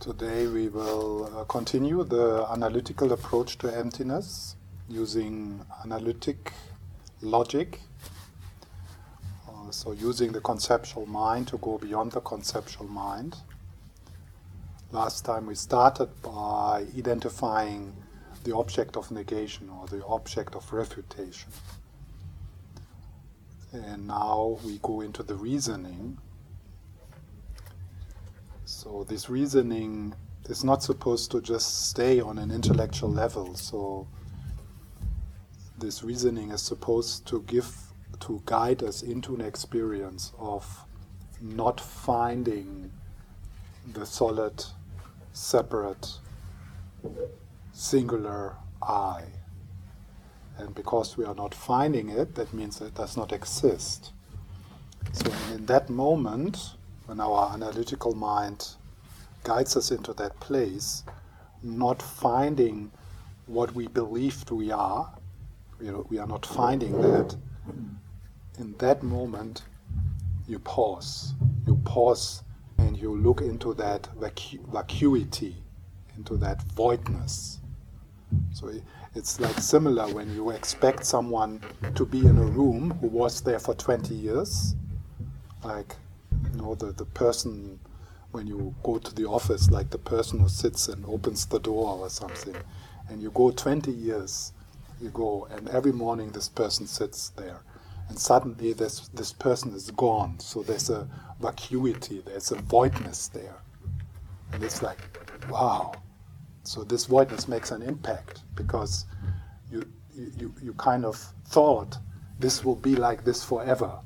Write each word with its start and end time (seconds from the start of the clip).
Today 0.00 0.46
we 0.46 0.68
will 0.68 1.26
uh, 1.26 1.44
continue 1.44 2.02
the 2.04 2.46
analytical 2.50 3.12
approach 3.12 3.58
to 3.58 3.68
emptiness 3.68 4.56
using 4.88 5.60
analytic 5.84 6.54
logic. 7.20 7.80
Uh, 9.46 9.70
so, 9.70 9.92
using 9.92 10.32
the 10.32 10.40
conceptual 10.40 11.04
mind 11.04 11.48
to 11.48 11.58
go 11.58 11.76
beyond 11.76 12.12
the 12.12 12.22
conceptual 12.22 12.86
mind. 12.86 13.36
Last 14.90 15.26
time 15.26 15.44
we 15.44 15.54
started 15.54 16.08
by 16.22 16.86
identifying 16.96 17.92
the 18.44 18.56
object 18.56 18.96
of 18.96 19.10
negation 19.10 19.68
or 19.68 19.86
the 19.86 20.02
object 20.06 20.54
of 20.54 20.72
refutation. 20.72 21.50
And 23.74 24.06
now 24.06 24.58
we 24.64 24.78
go 24.78 25.02
into 25.02 25.22
the 25.22 25.34
reasoning 25.34 26.16
so 28.82 29.04
this 29.06 29.28
reasoning 29.28 30.14
is 30.48 30.64
not 30.64 30.82
supposed 30.82 31.30
to 31.32 31.42
just 31.42 31.90
stay 31.90 32.18
on 32.18 32.38
an 32.38 32.50
intellectual 32.50 33.10
level. 33.10 33.54
So 33.54 34.08
this 35.76 36.02
reasoning 36.02 36.50
is 36.50 36.62
supposed 36.62 37.26
to 37.26 37.42
give 37.42 37.76
to 38.20 38.40
guide 38.46 38.82
us 38.82 39.02
into 39.02 39.34
an 39.34 39.42
experience 39.42 40.32
of 40.38 40.64
not 41.42 41.78
finding 41.78 42.90
the 43.92 44.06
solid, 44.06 44.64
separate, 45.34 46.14
singular 47.72 48.56
I. 48.80 49.24
And 50.56 50.74
because 50.74 51.18
we 51.18 51.26
are 51.26 51.34
not 51.34 51.54
finding 51.54 52.08
it, 52.08 52.34
that 52.36 52.54
means 52.54 52.80
it 52.80 52.94
does 52.94 53.14
not 53.14 53.30
exist. 53.30 54.12
So 55.12 55.30
in 55.52 55.66
that 55.66 55.90
moment, 55.90 56.76
when 57.10 57.18
our 57.18 57.52
analytical 57.52 58.14
mind 58.14 58.68
guides 59.42 59.76
us 59.76 59.90
into 59.90 60.12
that 60.12 60.38
place, 60.38 61.02
not 61.60 62.00
finding 62.00 62.88
what 63.46 63.74
we 63.74 63.88
believed 63.88 64.52
we 64.52 64.70
are, 64.70 65.12
you 65.80 65.90
know, 65.90 66.06
we 66.08 66.18
are 66.18 66.26
not 66.28 66.46
finding 66.46 66.92
that, 67.02 67.34
in 68.60 68.76
that 68.78 69.02
moment, 69.02 69.64
you 70.46 70.60
pause. 70.60 71.34
You 71.66 71.80
pause 71.84 72.44
and 72.78 72.96
you 72.96 73.16
look 73.16 73.40
into 73.40 73.74
that 73.74 74.08
vacu- 74.16 74.64
vacuity, 74.72 75.56
into 76.16 76.36
that 76.36 76.62
voidness. 76.76 77.58
So 78.52 78.72
it's 79.16 79.40
like 79.40 79.58
similar 79.58 80.06
when 80.14 80.32
you 80.32 80.50
expect 80.50 81.04
someone 81.04 81.60
to 81.96 82.06
be 82.06 82.20
in 82.20 82.38
a 82.38 82.44
room 82.44 82.92
who 83.00 83.08
was 83.08 83.40
there 83.40 83.58
for 83.58 83.74
20 83.74 84.14
years, 84.14 84.76
like 85.64 85.96
you 86.52 86.60
know, 86.60 86.74
the, 86.74 86.92
the 86.92 87.04
person 87.04 87.78
when 88.32 88.46
you 88.46 88.74
go 88.82 88.98
to 88.98 89.14
the 89.14 89.26
office, 89.26 89.70
like 89.70 89.90
the 89.90 89.98
person 89.98 90.38
who 90.38 90.48
sits 90.48 90.88
and 90.88 91.04
opens 91.06 91.46
the 91.46 91.58
door 91.58 91.98
or 91.98 92.08
something, 92.08 92.54
and 93.08 93.20
you 93.20 93.30
go 93.32 93.50
20 93.50 93.90
years, 93.90 94.52
you 95.00 95.10
go, 95.10 95.48
and 95.50 95.68
every 95.68 95.92
morning 95.92 96.30
this 96.30 96.48
person 96.48 96.86
sits 96.86 97.30
there, 97.30 97.60
and 98.08 98.18
suddenly 98.18 98.72
this, 98.72 99.08
this 99.08 99.32
person 99.32 99.74
is 99.74 99.90
gone. 99.92 100.38
So 100.38 100.62
there's 100.62 100.90
a 100.90 101.08
vacuity, 101.40 102.22
there's 102.24 102.52
a 102.52 102.56
voidness 102.56 103.28
there. 103.28 103.56
And 104.52 104.62
it's 104.62 104.82
like, 104.82 104.98
wow. 105.48 105.92
So 106.62 106.84
this 106.84 107.06
voidness 107.06 107.48
makes 107.48 107.70
an 107.70 107.82
impact 107.82 108.42
because 108.54 109.06
you, 109.70 109.84
you, 110.14 110.54
you 110.62 110.74
kind 110.74 111.04
of 111.04 111.16
thought 111.46 111.96
this 112.38 112.64
will 112.64 112.76
be 112.76 112.96
like 112.96 113.24
this 113.24 113.44
forever 113.44 113.98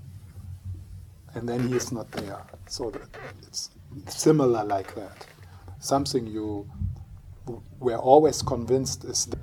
and 1.34 1.48
then 1.48 1.68
he 1.68 1.74
is 1.74 1.92
not 1.92 2.10
there. 2.12 2.42
So 2.66 2.92
it's 3.46 3.70
similar 4.08 4.64
like 4.64 4.94
that. 4.94 5.26
Something 5.80 6.26
you 6.26 6.70
were 7.78 7.98
always 7.98 8.42
convinced 8.42 9.04
is 9.04 9.26
that 9.26 9.38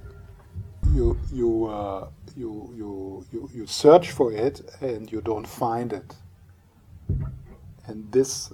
you 0.93 1.17
you 1.31 1.65
uh, 1.65 2.07
you, 2.35 2.73
you 2.75 3.25
you 3.31 3.49
you 3.53 3.67
search 3.67 4.11
for 4.11 4.31
it 4.31 4.61
and 4.81 5.11
you 5.11 5.21
don't 5.21 5.47
find 5.47 5.93
it. 5.93 6.15
And 7.85 8.11
this 8.11 8.51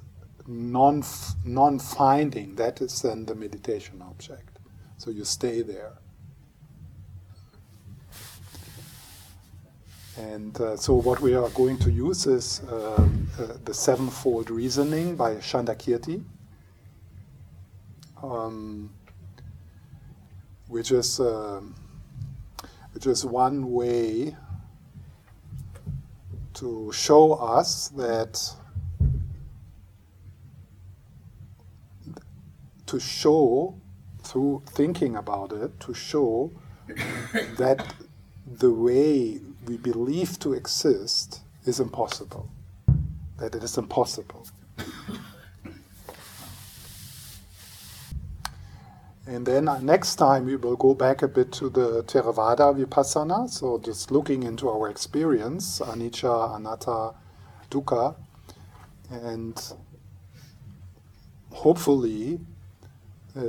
non 0.47 1.03
non 1.45 1.79
finding 1.79 2.55
that 2.55 2.81
is 2.81 3.01
then 3.01 3.25
the 3.25 3.35
meditation 3.35 4.01
object. 4.01 4.59
So 4.97 5.11
you 5.11 5.25
stay 5.25 5.61
there. 5.61 5.93
And 10.17 10.59
uh, 10.59 10.75
so, 10.77 10.95
what 10.95 11.21
we 11.21 11.35
are 11.35 11.49
going 11.49 11.77
to 11.79 11.91
use 11.91 12.25
is 12.25 12.61
um, 12.71 13.27
uh, 13.39 13.53
the 13.63 13.73
sevenfold 13.73 14.49
reasoning 14.49 15.15
by 15.15 15.35
Chandrakirti, 15.35 16.23
um, 18.23 18.89
which 20.67 20.91
is 20.91 21.19
uh, 21.19 21.61
which 22.93 23.05
is 23.05 23.23
one 23.23 23.71
way 23.71 24.35
to 26.55 26.91
show 26.91 27.33
us 27.33 27.89
that 27.89 28.41
to 32.87 32.99
show 32.99 33.75
through 34.23 34.63
thinking 34.69 35.15
about 35.15 35.51
it 35.51 35.79
to 35.79 35.93
show 35.93 36.51
that 37.57 37.93
the 38.47 38.71
way 38.71 39.39
we 39.67 39.77
believe 39.77 40.39
to 40.39 40.53
exist 40.53 41.41
is 41.65 41.79
impossible, 41.79 42.49
that 43.37 43.53
it 43.53 43.63
is 43.63 43.77
impossible. 43.77 44.47
And 49.27 49.45
then 49.45 49.67
uh, 49.67 49.79
next 49.81 50.15
time 50.15 50.45
we 50.45 50.55
will 50.55 50.77
go 50.77 50.93
back 50.93 51.21
a 51.21 51.27
bit 51.27 51.51
to 51.53 51.69
the 51.69 52.01
Theravada 52.03 52.73
Vipassana, 52.73 53.49
so 53.49 53.77
just 53.77 54.09
looking 54.09 54.43
into 54.43 54.69
our 54.69 54.89
experience, 54.89 55.81
anicca, 55.81 56.55
anatta, 56.55 57.13
dukkha, 57.69 58.15
and 59.11 59.73
hopefully 61.51 62.39
uh, 63.35 63.41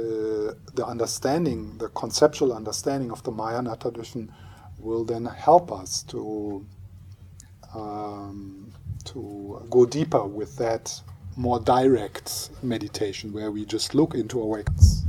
the 0.74 0.84
understanding, 0.84 1.78
the 1.78 1.88
conceptual 1.90 2.52
understanding 2.52 3.12
of 3.12 3.22
the 3.22 3.30
Mahayana 3.30 3.76
tradition 3.76 4.32
will 4.78 5.04
then 5.04 5.24
help 5.24 5.72
us 5.72 6.02
to 6.04 6.64
um, 7.74 8.72
to 9.04 9.66
go 9.70 9.84
deeper 9.86 10.24
with 10.24 10.56
that 10.56 11.00
more 11.36 11.60
direct 11.60 12.50
meditation 12.62 13.32
where 13.32 13.50
we 13.50 13.64
just 13.64 13.94
look 13.94 14.14
into 14.14 14.56
acts. 14.58 15.04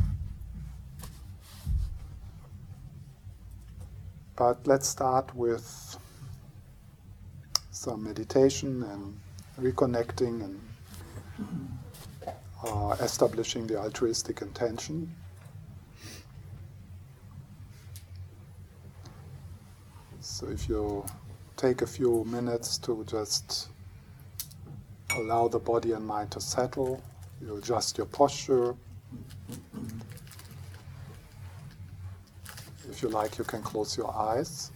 But 4.35 4.65
let's 4.65 4.87
start 4.87 5.35
with 5.35 5.97
some 7.71 8.03
meditation 8.03 8.83
and 8.83 9.19
reconnecting 9.59 10.43
and 10.43 10.61
uh, 12.65 12.95
establishing 13.01 13.67
the 13.67 13.77
altruistic 13.77 14.41
intention. 14.41 15.13
So 20.31 20.47
if 20.47 20.69
you 20.69 21.03
take 21.57 21.81
a 21.81 21.87
few 21.87 22.23
minutes 22.23 22.77
to 22.79 23.03
just 23.05 23.69
allow 25.17 25.47
the 25.47 25.59
body 25.59 25.91
and 25.91 26.05
mind 26.05 26.31
to 26.31 26.39
settle, 26.39 27.03
you 27.41 27.57
adjust 27.57 27.97
your 27.97 28.05
posture. 28.05 28.75
If 32.89 33.01
you 33.01 33.09
like, 33.09 33.37
you 33.37 33.43
can 33.43 33.61
close 33.63 33.97
your 33.97 34.15
eyes. 34.15 34.71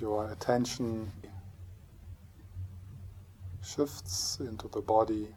Your 0.00 0.30
attention 0.30 1.10
shifts 3.62 4.38
into 4.40 4.68
the 4.68 4.80
body, 4.80 5.28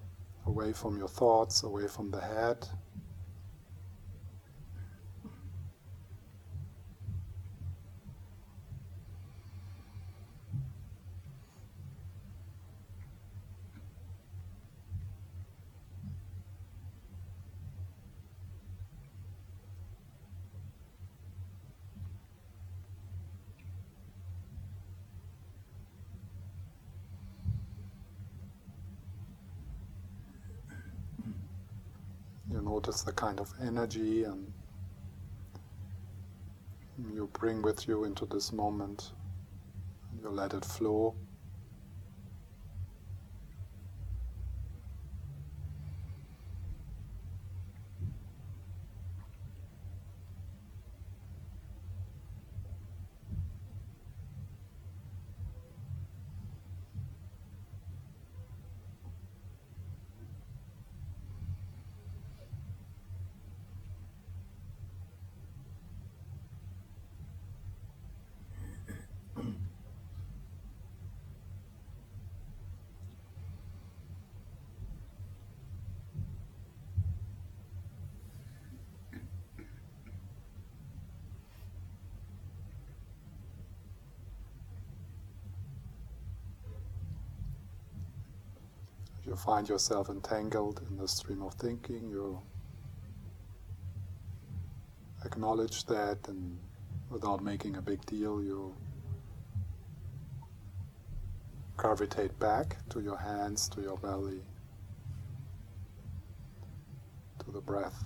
away 0.46 0.74
from 0.74 0.98
your 0.98 1.08
thoughts, 1.08 1.64
away 1.64 1.88
from 1.88 2.12
the 2.12 2.22
head. 2.22 2.68
You 32.52 32.62
notice 32.92 33.04
the 33.04 33.12
kind 33.14 33.40
of 33.40 33.54
energy 33.66 34.26
and 34.26 34.52
you 37.14 37.30
bring 37.32 37.62
with 37.62 37.88
you 37.88 38.04
into 38.04 38.26
this 38.26 38.52
moment. 38.52 39.14
You 40.22 40.30
let 40.30 40.54
it 40.54 40.66
flow. 40.66 41.16
You 89.32 89.38
find 89.38 89.70
yourself 89.70 90.10
entangled 90.10 90.82
in 90.90 90.98
the 90.98 91.08
stream 91.08 91.42
of 91.42 91.54
thinking, 91.54 92.10
you 92.10 92.38
acknowledge 95.24 95.86
that 95.86 96.18
and 96.28 96.60
without 97.10 97.42
making 97.42 97.78
a 97.78 97.82
big 97.82 98.06
deal, 98.06 98.44
you 98.44 98.76
gravitate 101.78 102.38
back 102.40 102.76
to 102.90 103.00
your 103.00 103.16
hands, 103.16 103.70
to 103.70 103.80
your 103.80 103.98
belly, 104.00 104.42
to 107.40 107.52
the 107.52 107.62
breath. 107.62 108.04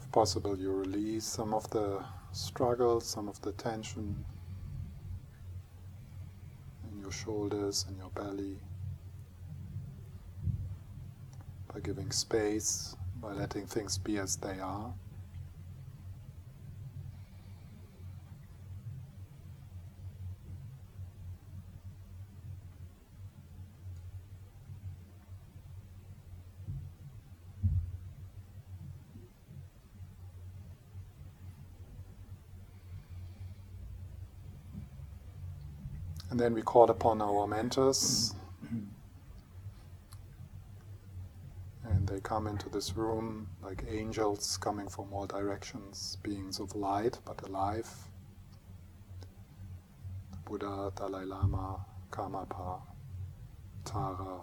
If 0.00 0.07
possible, 0.18 0.58
you 0.58 0.72
release 0.72 1.24
some 1.24 1.54
of 1.54 1.70
the 1.70 2.04
struggle, 2.32 3.00
some 3.00 3.28
of 3.28 3.40
the 3.42 3.52
tension 3.52 4.24
in 6.90 7.00
your 7.00 7.12
shoulders 7.12 7.86
and 7.86 7.96
your 7.96 8.10
belly 8.10 8.56
by 11.72 11.78
giving 11.78 12.10
space, 12.10 12.96
by 13.22 13.32
letting 13.32 13.64
things 13.64 13.96
be 13.96 14.18
as 14.18 14.34
they 14.34 14.58
are. 14.58 14.92
And 36.38 36.44
then 36.44 36.54
we 36.54 36.62
call 36.62 36.88
upon 36.88 37.20
our 37.20 37.48
mentors. 37.48 38.32
And 41.82 42.06
they 42.06 42.20
come 42.20 42.46
into 42.46 42.68
this 42.68 42.96
room 42.96 43.48
like 43.60 43.82
angels 43.90 44.56
coming 44.56 44.88
from 44.88 45.12
all 45.12 45.26
directions, 45.26 46.16
beings 46.22 46.60
of 46.60 46.76
light 46.76 47.18
but 47.24 47.42
alive. 47.48 47.92
Buddha, 50.44 50.92
Dalai 50.94 51.24
Lama, 51.24 51.84
Karmapa, 52.12 52.82
Tara. 53.84 54.38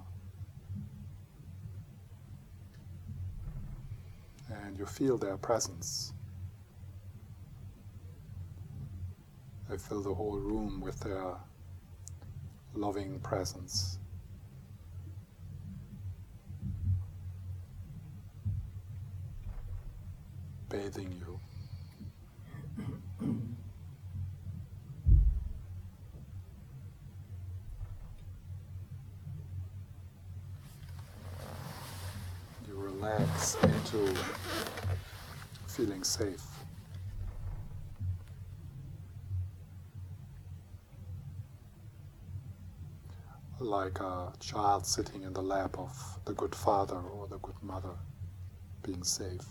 And 4.50 4.78
you 4.78 4.86
feel 4.86 5.18
their 5.18 5.38
presence. 5.38 6.12
They 9.70 9.78
fill 9.78 10.02
the 10.02 10.14
whole 10.14 10.38
room 10.40 10.82
with 10.82 11.00
their 11.00 11.36
loving 12.76 13.20
presence. 13.20 13.98
Bathing 20.70 21.12
you. 21.20 21.40
You 32.68 32.74
relax 32.76 33.56
into 33.64 34.14
feeling 35.68 36.04
safe. 36.04 36.55
Like 43.66 44.00
a 44.00 44.32
child 44.40 44.86
sitting 44.86 45.24
in 45.24 45.34
the 45.34 45.42
lap 45.42 45.78
of 45.78 46.20
the 46.26 46.34
good 46.34 46.54
father 46.56 47.00
or 47.00 47.28
the 47.28 47.40
good 47.40 47.62
mother, 47.62 47.96
being 48.84 49.04
safe. 49.04 49.48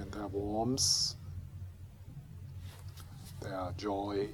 and 0.00 0.09
their 0.20 0.28
warmth, 0.28 1.14
their 3.40 3.72
joy, 3.78 4.28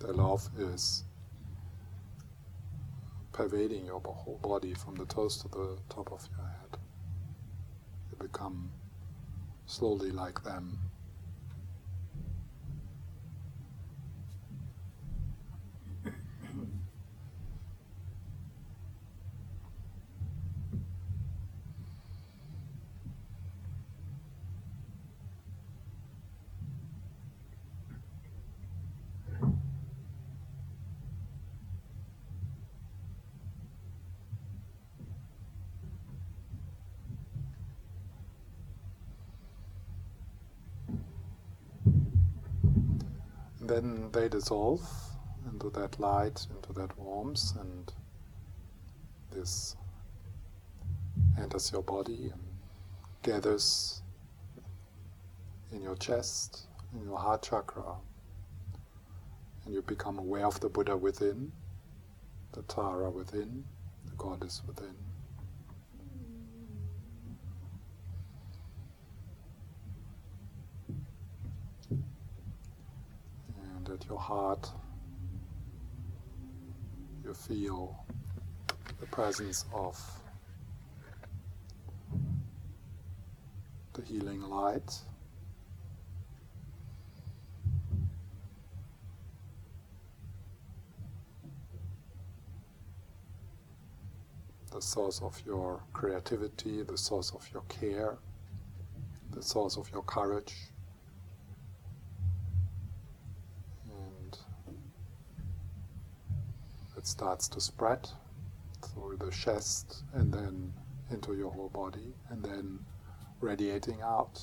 their 0.00 0.12
love 0.12 0.48
is 0.58 1.04
pervading 3.32 3.86
your 3.86 4.00
whole 4.00 4.40
body 4.42 4.74
from 4.74 4.96
the 4.96 5.04
toes 5.04 5.36
to 5.36 5.48
the 5.48 5.78
top 5.88 6.10
of 6.10 6.28
your 6.36 6.44
head. 6.44 6.78
You 8.10 8.26
become 8.26 8.72
slowly 9.66 10.10
like 10.10 10.42
them. 10.42 10.89
Then 43.70 44.10
they 44.10 44.28
dissolve 44.28 44.82
into 45.48 45.70
that 45.70 45.98
light, 46.00 46.44
into 46.56 46.72
that 46.72 46.98
warmth, 46.98 47.54
and 47.60 47.92
this 49.30 49.76
enters 51.38 51.70
your 51.70 51.82
body 51.82 52.30
and 52.32 52.42
gathers 53.22 54.02
in 55.70 55.82
your 55.82 55.94
chest, 55.96 56.66
in 56.94 57.04
your 57.04 57.18
heart 57.18 57.42
chakra, 57.42 57.94
and 59.64 59.72
you 59.72 59.82
become 59.82 60.18
aware 60.18 60.46
of 60.46 60.58
the 60.58 60.68
Buddha 60.68 60.96
within, 60.96 61.52
the 62.52 62.62
Tara 62.62 63.08
within, 63.08 63.64
the 64.06 64.16
Goddess 64.16 64.62
within. 64.66 64.96
And 73.76 73.88
at 73.88 73.98
your 74.10 74.18
heart, 74.18 74.68
you 77.24 77.32
feel 77.32 78.04
the 78.98 79.06
presence 79.06 79.64
of 79.72 79.96
the 83.92 84.02
healing 84.02 84.42
light. 84.42 84.92
The 94.72 94.80
source 94.80 95.20
of 95.22 95.40
your 95.44 95.82
creativity, 95.92 96.82
the 96.82 96.96
source 96.96 97.32
of 97.32 97.48
your 97.52 97.62
care, 97.68 98.18
the 99.32 99.42
source 99.42 99.76
of 99.76 99.90
your 99.92 100.02
courage. 100.02 100.54
And 103.92 104.38
it 106.96 107.06
starts 107.20 107.48
to 107.48 107.60
spread 107.60 108.08
through 108.80 109.14
the 109.18 109.30
chest 109.30 110.04
and 110.14 110.32
then 110.32 110.72
into 111.10 111.34
your 111.34 111.50
whole 111.50 111.68
body 111.68 112.14
and 112.30 112.42
then 112.42 112.78
radiating 113.42 114.00
out. 114.00 114.40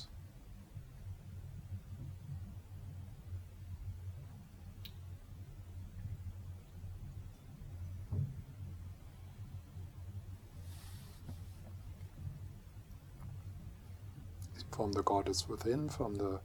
From 14.70 14.92
the 14.92 15.02
goddess 15.02 15.48
within, 15.48 15.88
from 15.88 16.14
the 16.14 16.38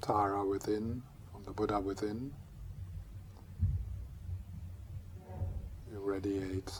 Tara 0.00 0.46
within, 0.46 1.02
from 1.32 1.42
the 1.42 1.50
Buddha 1.50 1.80
within, 1.80 2.32
you 6.24 6.40
radiate 6.40 6.72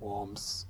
warmth 0.00 0.64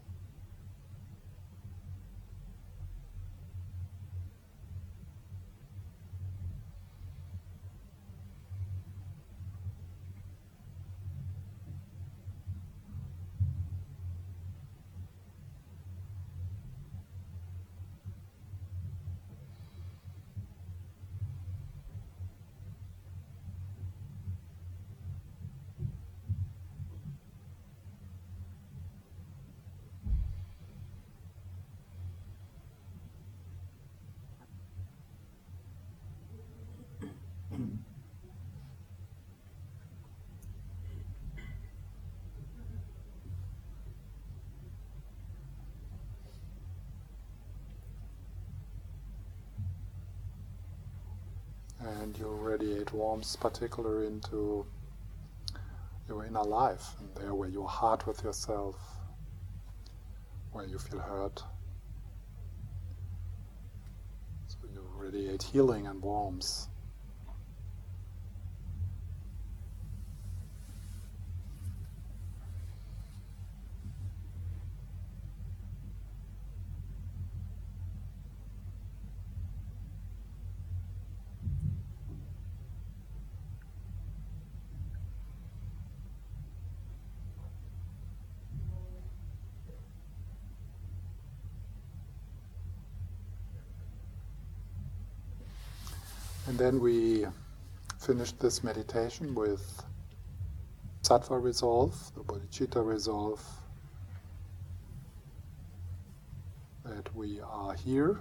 radiate 52.64 52.92
warmth, 52.92 53.38
particularly 53.40 54.06
into 54.06 54.64
your 56.08 56.24
inner 56.24 56.42
life, 56.42 56.94
and 56.98 57.14
there 57.14 57.34
where 57.34 57.48
you're 57.48 57.68
hard 57.68 58.06
with 58.06 58.22
yourself, 58.24 58.76
where 60.52 60.64
you 60.64 60.78
feel 60.78 61.00
hurt. 61.00 61.42
So 64.46 64.56
you 64.72 64.82
radiate 64.96 65.42
healing 65.42 65.86
and 65.86 66.00
warmth. 66.00 66.68
And 96.46 96.53
then 96.64 96.80
we 96.80 97.26
finished 98.00 98.40
this 98.40 98.64
meditation 98.64 99.34
with 99.34 99.84
sattva 101.02 101.38
resolve, 101.38 101.94
the 102.14 102.22
bodhicitta 102.22 102.82
resolve, 102.82 103.42
that 106.86 107.14
we 107.14 107.38
are 107.42 107.74
here 107.74 108.18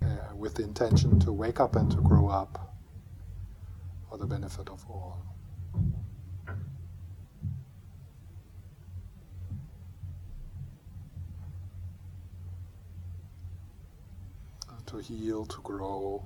uh, 0.00 0.06
with 0.34 0.54
the 0.54 0.62
intention 0.62 1.20
to 1.20 1.30
wake 1.30 1.60
up 1.60 1.76
and 1.76 1.90
to 1.90 1.98
grow 1.98 2.28
up 2.28 2.74
for 4.08 4.16
the 4.16 4.26
benefit 4.26 4.70
of 4.70 4.82
all. 4.88 5.18
to 14.86 14.96
heal, 14.96 15.44
to 15.44 15.60
grow, 15.60 16.24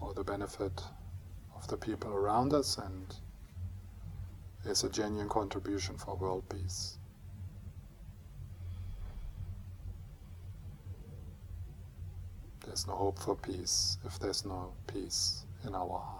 for 0.00 0.14
the 0.14 0.24
benefit 0.24 0.82
of 1.54 1.68
the 1.68 1.76
people 1.76 2.10
around 2.10 2.54
us 2.54 2.78
and 2.78 3.14
is 4.64 4.82
a 4.82 4.88
genuine 4.88 5.28
contribution 5.28 5.96
for 5.96 6.16
world 6.16 6.42
peace. 6.48 6.96
There's 12.66 12.86
no 12.86 12.94
hope 12.94 13.18
for 13.18 13.36
peace 13.36 13.98
if 14.04 14.18
there's 14.18 14.44
no 14.46 14.72
peace 14.86 15.44
in 15.66 15.74
our 15.74 15.88
heart. 15.88 16.19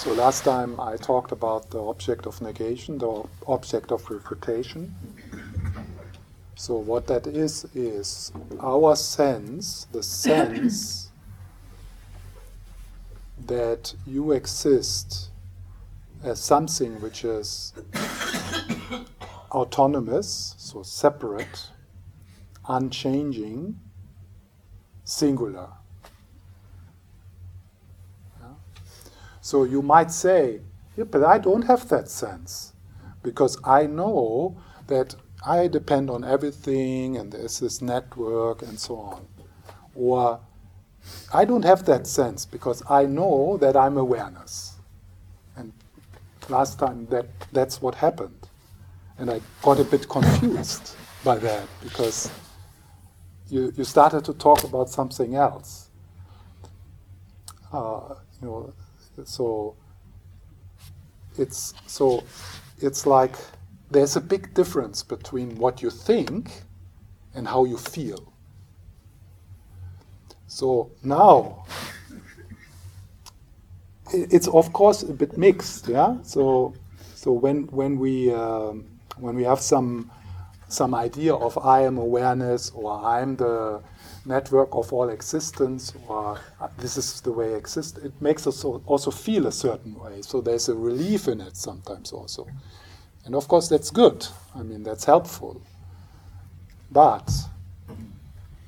So 0.00 0.14
last 0.14 0.44
time 0.44 0.80
I 0.80 0.96
talked 0.96 1.30
about 1.30 1.68
the 1.68 1.78
object 1.78 2.24
of 2.24 2.40
negation, 2.40 2.96
the 2.96 3.22
object 3.46 3.92
of 3.92 4.10
refutation. 4.10 4.94
So 6.54 6.76
what 6.76 7.06
that 7.08 7.26
is 7.26 7.66
is 7.74 8.32
our 8.60 8.96
sense, 8.96 9.86
the 9.92 10.02
sense 10.02 11.10
that 13.46 13.94
you 14.06 14.32
exist 14.32 15.28
as 16.24 16.42
something 16.42 16.98
which 17.02 17.22
is 17.22 17.74
autonomous, 19.52 20.54
so 20.56 20.82
separate, 20.82 21.68
unchanging, 22.66 23.78
singular. 25.04 25.68
So 29.50 29.64
you 29.64 29.82
might 29.82 30.12
say, 30.12 30.60
yeah, 30.96 31.02
but 31.02 31.24
I 31.24 31.38
don't 31.38 31.62
have 31.62 31.88
that 31.88 32.08
sense 32.08 32.72
because 33.24 33.58
I 33.64 33.84
know 33.84 34.56
that 34.86 35.16
I 35.44 35.66
depend 35.66 36.08
on 36.08 36.22
everything 36.22 37.16
and 37.16 37.32
there's 37.32 37.58
this 37.58 37.82
network 37.82 38.62
and 38.62 38.78
so 38.78 38.94
on. 38.98 39.26
Or 39.96 40.38
I 41.34 41.44
don't 41.44 41.64
have 41.64 41.84
that 41.86 42.06
sense 42.06 42.46
because 42.46 42.80
I 42.88 43.06
know 43.06 43.56
that 43.56 43.76
I'm 43.76 43.96
awareness. 43.96 44.76
And 45.56 45.72
last 46.48 46.78
time 46.78 47.06
that 47.06 47.26
that's 47.50 47.82
what 47.82 47.96
happened. 47.96 48.46
And 49.18 49.32
I 49.32 49.40
got 49.62 49.80
a 49.80 49.84
bit 49.84 50.08
confused 50.08 50.94
by 51.24 51.38
that 51.38 51.66
because 51.82 52.30
you, 53.48 53.72
you 53.76 53.82
started 53.82 54.24
to 54.26 54.32
talk 54.32 54.62
about 54.62 54.90
something 54.90 55.34
else. 55.34 55.88
Uh, 57.72 58.14
you 58.40 58.46
know, 58.46 58.72
so 59.24 59.76
it's 61.38 61.74
so 61.86 62.24
it's 62.78 63.06
like 63.06 63.34
there's 63.90 64.16
a 64.16 64.20
big 64.20 64.54
difference 64.54 65.02
between 65.02 65.56
what 65.56 65.82
you 65.82 65.90
think 65.90 66.62
and 67.34 67.46
how 67.46 67.64
you 67.64 67.76
feel. 67.76 68.32
So 70.46 70.90
now 71.02 71.64
it's 74.12 74.48
of 74.48 74.72
course 74.72 75.02
a 75.02 75.12
bit 75.12 75.36
mixed, 75.38 75.88
yeah. 75.88 76.16
So 76.22 76.74
so 77.14 77.32
when 77.32 77.64
when 77.68 77.98
we 77.98 78.32
um, 78.32 78.86
when 79.16 79.36
we 79.36 79.44
have 79.44 79.60
some 79.60 80.10
some 80.68 80.94
idea 80.94 81.34
of 81.34 81.58
I 81.58 81.82
am 81.82 81.98
awareness 81.98 82.70
or 82.70 82.92
I'm 82.92 83.36
the 83.36 83.82
network 84.24 84.68
of 84.72 84.92
all 84.92 85.08
existence 85.08 85.92
or 86.08 86.38
uh, 86.60 86.68
this 86.78 86.96
is 86.96 87.20
the 87.20 87.32
way 87.32 87.52
it 87.52 87.56
exists, 87.56 87.98
it 87.98 88.12
makes 88.20 88.46
us 88.46 88.64
also 88.64 89.10
feel 89.10 89.46
a 89.46 89.52
certain 89.52 89.98
way. 89.98 90.22
So 90.22 90.40
there's 90.40 90.68
a 90.68 90.74
relief 90.74 91.28
in 91.28 91.40
it 91.40 91.56
sometimes 91.56 92.12
also. 92.12 92.46
And 93.24 93.34
of 93.34 93.48
course, 93.48 93.68
that's 93.68 93.90
good. 93.90 94.26
I 94.54 94.62
mean, 94.62 94.82
that's 94.82 95.04
helpful. 95.04 95.62
But 96.90 97.30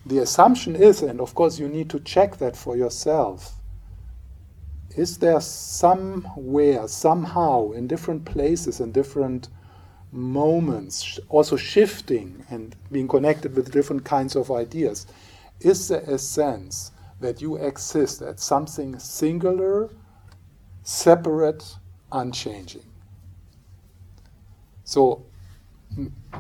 the 0.07 0.19
assumption 0.19 0.77
is, 0.77 1.03
and 1.03 1.21
of 1.21 1.35
course, 1.35 1.59
you 1.59 1.69
need 1.69 1.91
to 1.91 2.01
check 2.01 2.37
that 2.39 2.57
for 2.57 2.77
yourself. 2.77 3.55
Is 4.97 5.19
there 5.19 5.41
somewhere, 5.41 6.87
somehow, 6.87 7.73
in 7.73 7.87
different 7.87 8.25
places, 8.25 8.81
in 8.81 8.93
different 8.93 9.49
moments, 10.13 11.19
also 11.31 11.57
shifting 11.57 12.45
and 12.51 12.77
being 12.91 13.09
connected 13.09 13.57
with 13.57 13.73
different 13.73 14.05
kinds 14.05 14.37
of 14.37 14.51
ideas, 14.51 15.07
is 15.61 15.89
there 15.89 16.01
a 16.01 16.19
sense 16.19 16.93
that 17.21 17.41
you 17.41 17.57
exist 17.57 18.23
as 18.23 18.43
something 18.43 18.99
singular, 18.99 19.91
separate, 20.83 21.77
unchanging? 22.11 22.87
So 24.85 25.25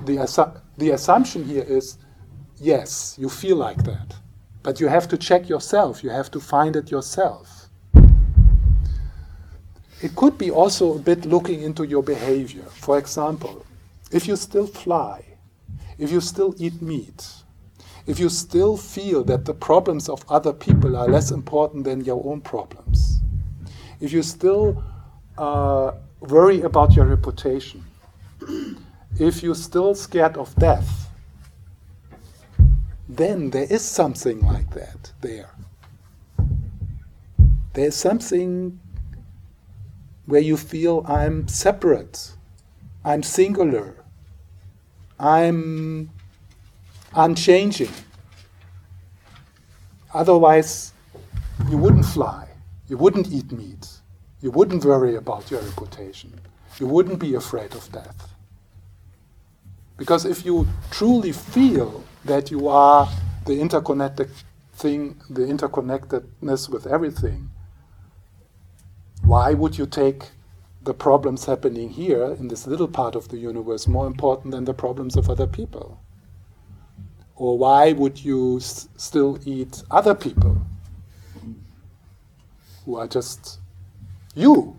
the, 0.05 0.16
assu- 0.16 0.61
the 0.79 0.90
assumption 0.90 1.44
here 1.44 1.62
is 1.62 1.98
yes, 2.59 3.16
you 3.18 3.29
feel 3.29 3.57
like 3.57 3.85
that. 3.85 4.16
But 4.62 4.81
you 4.81 4.88
have 4.88 5.09
to 5.09 5.16
check 5.16 5.48
yourself, 5.48 6.05
you 6.05 6.11
have 6.11 6.31
to 6.33 6.40
find 6.40 6.77
it 6.77 6.90
yourself. 6.90 7.68
It 10.03 10.16
could 10.16 10.37
be 10.37 10.51
also 10.51 10.96
a 10.96 10.98
bit 10.98 11.25
looking 11.25 11.62
into 11.62 11.85
your 11.85 12.03
behavior. 12.03 12.64
For 12.64 12.98
example, 12.98 13.64
if 14.11 14.27
you 14.27 14.35
still 14.37 14.66
fly, 14.66 15.25
if 15.96 16.11
you 16.11 16.20
still 16.20 16.55
eat 16.59 16.83
meat, 16.83 17.41
if 18.06 18.18
you 18.18 18.28
still 18.28 18.76
feel 18.76 19.22
that 19.24 19.44
the 19.44 19.54
problems 19.54 20.08
of 20.08 20.24
other 20.28 20.52
people 20.52 20.96
are 20.96 21.08
less 21.08 21.30
important 21.30 21.84
than 21.84 22.04
your 22.04 22.22
own 22.26 22.40
problems, 22.40 23.20
if 24.00 24.12
you 24.12 24.22
still 24.22 24.82
uh, 25.38 25.92
worry 26.20 26.62
about 26.62 26.94
your 26.94 27.06
reputation, 27.06 27.84
if 29.18 29.42
you're 29.42 29.54
still 29.54 29.94
scared 29.94 30.36
of 30.36 30.54
death, 30.56 31.10
then 33.08 33.50
there 33.50 33.66
is 33.70 33.84
something 33.84 34.40
like 34.40 34.70
that 34.70 35.12
there. 35.20 35.50
There's 37.74 37.96
something 37.96 38.80
where 40.26 40.40
you 40.40 40.56
feel 40.56 41.04
I'm 41.06 41.46
separate, 41.48 42.32
I'm 43.04 43.22
singular, 43.22 43.96
I'm 45.18 46.10
unchanging. 47.14 47.90
Otherwise, 50.14 50.92
you 51.70 51.79
wouldn't 51.79 52.05
fly, 52.05 52.48
you 52.88 52.96
wouldn't 52.96 53.29
eat 53.33 53.51
meat, 53.53 53.88
you 54.40 54.51
wouldn't 54.51 54.85
worry 54.85 55.16
about 55.16 55.51
your 55.51 55.61
reputation, 55.61 56.40
you 56.79 56.87
wouldn't 56.87 57.18
be 57.18 57.35
afraid 57.35 57.75
of 57.75 57.90
death. 57.92 58.35
Because 59.96 60.25
if 60.25 60.44
you 60.44 60.66
truly 60.90 61.33
feel 61.33 62.03
that 62.25 62.51
you 62.51 62.68
are 62.68 63.09
the 63.46 63.61
interconnected 63.61 64.31
thing, 64.75 65.20
the 65.31 65.42
interconnectedness 65.42 66.68
with 66.68 66.87
everything, 66.87 67.51
why 69.22 69.55
would 69.55 69.79
you 69.79 69.87
take 69.87 70.31
the 70.83 70.92
problems 70.92 71.44
happening 71.44 71.90
here 71.90 72.33
in 72.33 72.48
this 72.48 72.66
little 72.66 72.88
part 72.88 73.14
of 73.14 73.29
the 73.29 73.38
universe 73.38 73.87
more 73.87 74.07
important 74.07 74.53
than 74.53 74.64
the 74.64 74.75
problems 74.75 75.16
of 75.16 75.31
other 75.31 75.46
people? 75.46 76.01
Or 77.36 77.58
why 77.58 77.92
would 77.92 78.24
you 78.24 78.58
s- 78.58 78.88
still 78.96 79.38
eat 79.44 79.82
other 79.90 80.14
people 80.14 80.58
who 82.84 82.96
are 82.96 83.08
just 83.08 83.60
you? 84.34 84.78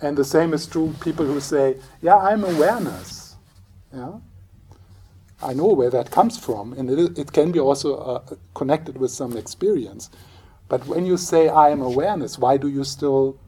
And 0.00 0.16
the 0.16 0.24
same 0.24 0.52
is 0.52 0.66
true 0.66 0.94
people 1.00 1.24
who 1.24 1.40
say, 1.40 1.78
yeah, 2.02 2.16
I'm 2.16 2.44
awareness. 2.44 3.36
Yeah? 3.92 4.18
I 5.42 5.52
know 5.54 5.68
where 5.68 5.90
that 5.90 6.10
comes 6.10 6.38
from, 6.38 6.72
and 6.74 6.90
it, 6.90 7.18
it 7.18 7.32
can 7.32 7.52
be 7.52 7.60
also 7.60 7.96
uh, 7.96 8.34
connected 8.54 8.98
with 8.98 9.10
some 9.10 9.36
experience. 9.36 10.10
But 10.68 10.86
when 10.86 11.06
you 11.06 11.16
say 11.16 11.48
I 11.48 11.70
am 11.70 11.82
awareness, 11.82 12.38
why 12.38 12.56
do 12.56 12.68
you 12.68 12.84
still 12.84 13.38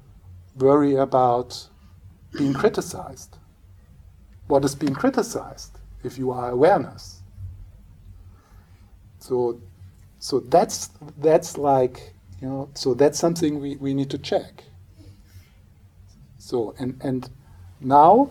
worry 0.57 0.95
about 0.95 1.69
being 2.37 2.53
criticized? 2.55 3.39
What 4.47 4.65
is 4.65 4.75
being 4.75 4.95
criticized 4.95 5.76
if 6.05 6.19
you 6.19 6.31
are 6.31 6.51
awareness? 6.51 7.23
So, 9.19 9.61
so 10.19 10.41
that's 10.41 10.91
that's 11.19 11.59
like 11.59 12.15
you 12.41 12.49
know. 12.49 12.71
So 12.75 12.95
that's 12.95 13.19
something 13.19 13.61
we, 13.61 13.77
we 13.77 13.95
need 13.95 14.11
to 14.11 14.19
check. 14.19 14.65
So, 16.39 16.77
and, 16.79 16.97
and 17.03 17.29
now, 17.81 18.31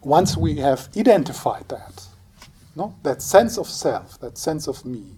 once 0.00 0.36
we 0.36 0.58
have 0.58 0.88
identified 0.96 1.68
that, 1.70 2.06
no, 2.76 2.94
that 3.02 3.20
sense 3.20 3.58
of 3.58 3.68
self, 3.68 4.20
that 4.20 4.38
sense 4.38 4.68
of 4.68 4.84
me, 4.84 5.16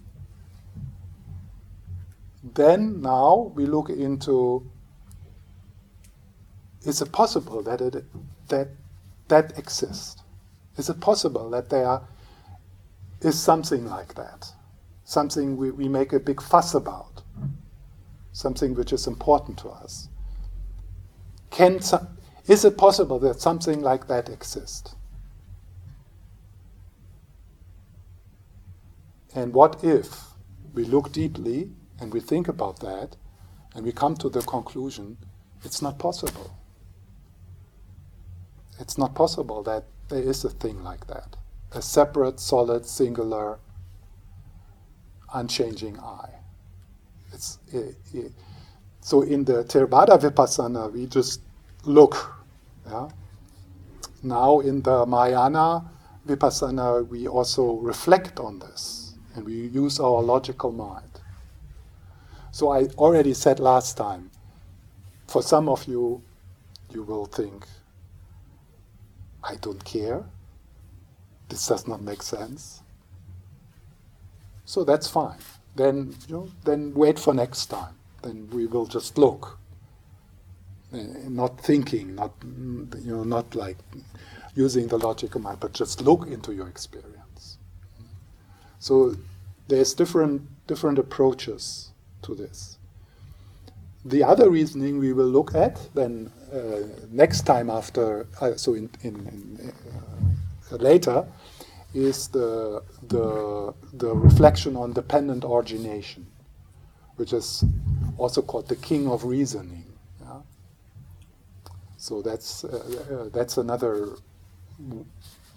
then 2.55 2.99
now 3.01 3.51
we 3.53 3.67
look 3.67 3.91
into 3.91 4.67
is 6.83 7.01
it 7.01 7.11
possible 7.11 7.61
that 7.61 7.81
it, 7.81 8.05
that 8.47 8.69
that 9.27 9.57
exists? 9.59 10.23
Is 10.79 10.89
it 10.89 11.01
possible 11.01 11.49
that 11.49 11.69
there 11.69 11.99
is 13.19 13.37
something 13.37 13.85
like 13.85 14.13
that? 14.15 14.53
Something 15.03 15.57
we, 15.57 15.71
we 15.71 15.89
make 15.89 16.13
a 16.13 16.21
big 16.21 16.41
fuss 16.41 16.73
about? 16.73 17.21
Something 18.31 18.75
which 18.75 18.93
is 18.93 19.05
important 19.05 19.57
to 19.57 19.67
us? 19.67 20.07
Can 21.49 21.81
is 22.47 22.63
it 22.63 22.77
possible 22.77 23.19
that 23.19 23.41
something 23.41 23.81
like 23.81 24.07
that 24.07 24.29
exists? 24.29 24.95
And 29.35 29.53
what 29.53 29.83
if 29.83 30.27
we 30.73 30.85
look 30.85 31.11
deeply 31.11 31.71
and 31.99 32.13
we 32.13 32.21
think 32.21 32.47
about 32.47 32.79
that 32.79 33.17
and 33.75 33.85
we 33.85 33.91
come 33.91 34.15
to 34.15 34.29
the 34.29 34.43
conclusion 34.43 35.17
it's 35.65 35.81
not 35.81 35.99
possible? 35.99 36.57
It's 38.79 38.97
not 38.97 39.13
possible 39.13 39.61
that 39.63 39.83
there 40.09 40.21
is 40.21 40.43
a 40.43 40.49
thing 40.49 40.83
like 40.83 41.07
that. 41.07 41.35
A 41.71 41.81
separate, 41.81 42.39
solid, 42.39 42.85
singular, 42.85 43.59
unchanging 45.33 45.99
I. 45.99 46.29
It's, 47.31 47.59
it, 47.71 47.95
it, 48.13 48.31
so 49.01 49.21
in 49.21 49.45
the 49.45 49.63
Theravada 49.63 50.19
Vipassana, 50.19 50.91
we 50.91 51.05
just 51.05 51.41
look. 51.85 52.35
Yeah? 52.87 53.09
Now 54.23 54.59
in 54.59 54.81
the 54.81 55.05
Mahayana 55.05 55.89
Vipassana, 56.27 57.07
we 57.07 57.27
also 57.27 57.73
reflect 57.73 58.39
on 58.39 58.59
this 58.59 59.15
and 59.35 59.45
we 59.45 59.53
use 59.53 59.99
our 59.99 60.21
logical 60.21 60.71
mind. 60.71 61.21
So 62.51 62.71
I 62.71 62.85
already 62.97 63.33
said 63.33 63.59
last 63.59 63.95
time, 63.95 64.31
for 65.27 65.43
some 65.43 65.69
of 65.69 65.85
you, 65.85 66.23
you 66.91 67.03
will 67.03 67.25
think, 67.25 67.67
I 69.49 69.55
don't 69.55 69.83
care. 69.83 70.23
This 71.49 71.67
does 71.67 71.87
not 71.87 72.01
make 72.01 72.21
sense. 72.21 72.83
So 74.65 74.83
that's 74.83 75.09
fine. 75.09 75.39
Then, 75.75 76.15
you 76.27 76.35
know, 76.35 76.49
then 76.63 76.93
wait 76.93 77.17
for 77.17 77.33
next 77.33 77.67
time. 77.67 77.95
Then 78.21 78.49
we 78.51 78.67
will 78.67 78.85
just 78.85 79.17
look, 79.17 79.57
uh, 80.93 80.97
not 81.27 81.59
thinking, 81.59 82.15
not 82.15 82.33
you 82.43 83.15
know, 83.15 83.23
not 83.23 83.55
like 83.55 83.77
using 84.55 84.87
the 84.87 84.99
logical 84.99 85.41
mind, 85.41 85.59
but 85.59 85.73
just 85.73 86.01
look 86.01 86.27
into 86.27 86.53
your 86.53 86.67
experience. 86.67 87.57
So 88.79 89.15
there's 89.67 89.93
different 89.93 90.41
different 90.67 90.99
approaches 90.99 91.91
to 92.23 92.35
this. 92.35 92.78
The 94.05 94.23
other 94.23 94.49
reasoning 94.49 94.97
we 94.97 95.13
will 95.13 95.27
look 95.27 95.55
at 95.55 95.77
then 95.93 96.31
uh, 96.53 96.87
next 97.11 97.41
time 97.41 97.69
after, 97.69 98.27
uh, 98.41 98.55
so 98.55 98.73
in, 98.73 98.89
in, 99.01 99.15
in 99.15 99.73
uh, 100.71 100.75
later, 100.77 101.25
is 101.93 102.27
the, 102.29 102.81
the, 103.07 103.73
the 103.93 104.15
reflection 104.15 104.75
on 104.75 104.93
dependent 104.93 105.43
origination, 105.43 106.25
which 107.17 107.33
is 107.33 107.65
also 108.17 108.41
called 108.41 108.67
the 108.67 108.75
king 108.75 109.07
of 109.07 109.25
reasoning. 109.25 109.85
Yeah? 110.21 110.39
So 111.97 112.21
that's, 112.21 112.63
uh, 112.63 112.67
uh, 113.11 113.29
that's 113.29 113.57
another 113.57 114.09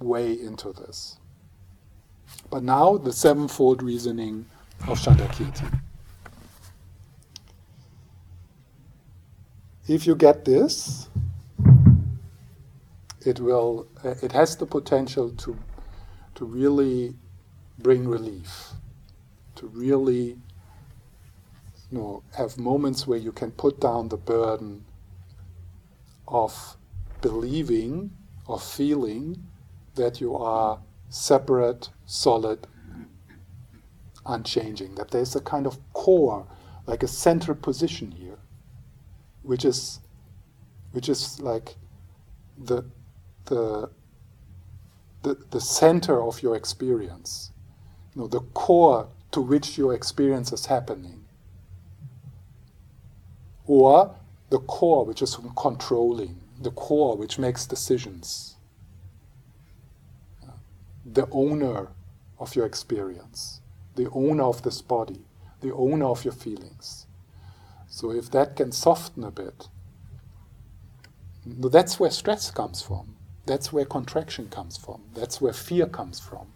way 0.01 0.33
into 0.33 0.73
this. 0.73 1.19
But 2.51 2.65
now 2.65 2.97
the 2.97 3.13
sevenfold 3.13 3.83
reasoning 3.83 4.47
of 4.89 4.99
Chandrakirti. 4.99 5.81
If 9.93 10.07
you 10.07 10.15
get 10.15 10.47
this, 10.47 11.11
it 13.27 13.41
will. 13.41 13.89
Uh, 14.03 14.15
it 14.23 14.33
has 14.33 14.57
the 14.57 14.65
potential 14.65 15.31
to 15.33 15.55
to 16.37 16.47
really 16.47 17.15
bring 17.79 18.09
relief, 18.09 18.73
to 19.57 19.67
really 19.67 20.39
you 21.91 21.99
know, 21.99 22.23
have 22.39 22.57
moments 22.57 23.07
where 23.07 23.19
you 23.19 23.33
can 23.33 23.51
put 23.51 23.81
down 23.81 24.09
the 24.09 24.17
burden 24.17 24.83
of 26.27 26.79
believing 27.21 28.17
or 28.47 28.59
feeling 28.59 29.47
that 29.97 30.23
you 30.23 30.35
are 30.35 30.81
separate, 31.11 31.91
solid, 32.07 32.67
unchanging, 34.25 34.95
that 34.95 35.11
there's 35.11 35.37
a 35.37 35.41
kind 35.41 35.67
of 35.67 35.79
core, 35.93 36.47
like 36.87 37.03
a 37.03 37.09
center 37.09 37.55
position 37.55 38.11
here, 38.11 38.39
which 39.43 39.65
is 39.65 40.01
which 40.93 41.09
is 41.09 41.41
like 41.41 41.77
the 42.59 42.85
the 43.47 43.91
the, 45.23 45.37
the 45.51 45.61
center 45.61 46.23
of 46.23 46.43
your 46.43 46.57
experience, 46.57 47.53
you 48.15 48.23
know, 48.23 48.29
the 48.29 48.41
core 48.55 49.09
to 49.31 49.41
which 49.41 49.79
your 49.79 49.95
experience 49.95 50.53
is 50.53 50.67
happening. 50.67 51.25
Or 53.67 54.15
the 54.51 54.59
core 54.59 55.05
which 55.05 55.23
is 55.23 55.39
controlling, 55.57 56.41
the 56.61 56.73
core 56.73 57.17
which 57.17 57.39
makes 57.39 57.67
decisions, 57.67 58.57
the 61.07 61.29
owner 61.31 61.89
of 62.39 62.55
your 62.57 62.67
experience, 62.67 63.61
the 63.95 64.11
owner 64.11 64.45
of 64.45 64.63
this 64.63 64.83
body, 64.83 65.25
the 65.61 65.73
owner 65.73 66.07
of 66.07 66.25
your 66.25 66.35
feelings. 66.35 67.07
So 67.93 68.11
if 68.11 68.31
that 68.31 68.57
can 68.57 68.73
soften 68.73 69.23
a 69.23 69.31
bit, 69.31 69.69
that's 71.45 72.01
where 72.01 72.11
stress 72.11 72.51
comes 72.51 72.81
from. 72.81 73.17
That's 73.45 73.71
where 73.71 73.85
contraction 73.85 74.49
comes 74.49 74.79
from. 74.79 75.03
That's 75.13 75.43
where 75.43 75.53
fear 75.53 75.85
comes 75.85 76.19
from. 76.19 76.47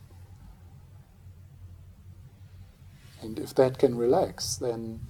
And 3.20 3.38
if 3.38 3.54
that 3.56 3.76
can 3.78 3.98
relax, 3.98 4.56
then 4.56 5.00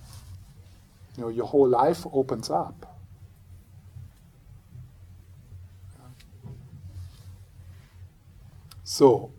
you 1.17 1.23
know 1.23 1.29
your 1.29 1.47
whole 1.47 1.69
life 1.69 2.05
opens 2.12 2.51
up. 2.51 2.99
So 8.83 9.31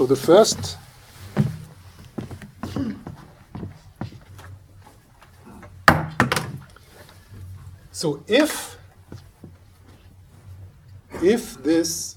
So 0.00 0.06
the 0.06 0.16
first 0.16 0.78
So 7.92 8.24
if 8.26 8.78
if 11.22 11.62
this 11.62 12.16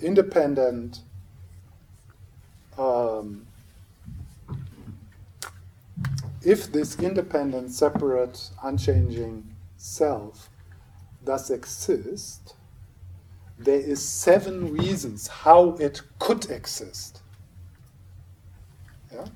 independent 0.00 1.00
um, 2.78 3.46
if 6.40 6.72
this 6.72 6.98
independent, 6.98 7.70
separate, 7.70 8.48
unchanging 8.62 9.46
self 9.76 10.48
does 11.22 11.50
exist, 11.50 12.54
there 13.60 13.78
is 13.78 14.02
seven 14.02 14.72
reasons 14.72 15.28
how 15.28 15.76
it 15.76 16.00
could 16.18 16.50
exist. 16.50 17.20
Yeah? 19.12 19.26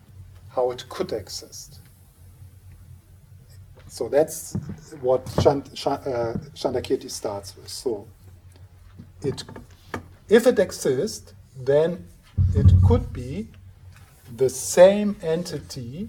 How 0.48 0.70
it 0.70 0.88
could 0.88 1.12
exist. 1.12 1.80
So 3.88 4.08
that's 4.08 4.54
what 5.00 5.26
Chand, 5.40 5.68
uh, 5.86 6.34
Chandrakirti 6.54 7.10
starts 7.10 7.54
with. 7.56 7.68
So 7.68 8.08
it, 9.22 9.44
if 10.28 10.46
it 10.46 10.58
exists, 10.58 11.34
then 11.56 12.06
it 12.54 12.72
could 12.88 13.12
be 13.12 13.48
the 14.36 14.48
same 14.48 15.16
entity 15.22 16.08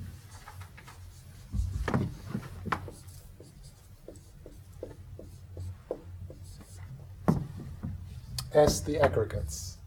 as 8.55 8.81
the 8.83 8.99
aggregates. 8.99 9.77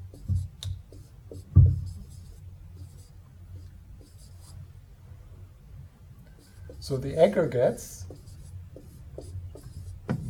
So 6.80 6.96
the 6.96 7.18
aggregates, 7.18 8.06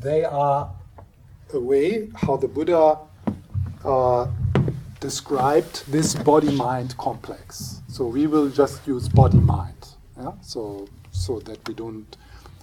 they 0.00 0.24
are 0.24 0.70
a 1.52 1.60
way 1.60 2.10
how 2.14 2.36
the 2.36 2.48
Buddha 2.48 2.98
uh, 3.84 4.26
described 5.00 5.90
this 5.90 6.14
body-mind 6.14 6.96
complex. 6.96 7.82
So 7.88 8.06
we 8.06 8.26
will 8.26 8.48
just 8.48 8.86
use 8.86 9.08
body-mind, 9.08 9.94
yeah? 10.20 10.32
So 10.42 10.88
so 11.12 11.38
that 11.40 11.66
we 11.68 11.74
don't. 11.74 12.16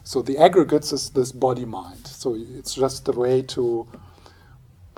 So 0.04 0.22
the 0.22 0.38
aggregates 0.38 0.92
is 0.92 1.10
this 1.10 1.32
body-mind. 1.32 2.08
So 2.08 2.36
it's 2.36 2.76
just 2.76 3.08
a 3.08 3.12
way 3.12 3.42
to 3.44 3.88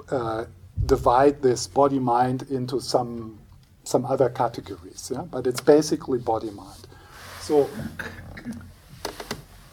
uh, 0.10 0.46
divide 0.86 1.42
this 1.42 1.68
body-mind 1.68 2.44
into 2.50 2.80
some 2.80 3.40
some 3.84 4.06
other 4.06 4.30
categories. 4.30 5.12
Yeah? 5.14 5.22
But 5.22 5.48
it's 5.48 5.62
basically 5.62 6.20
body-mind. 6.20 6.88
So 7.40 7.70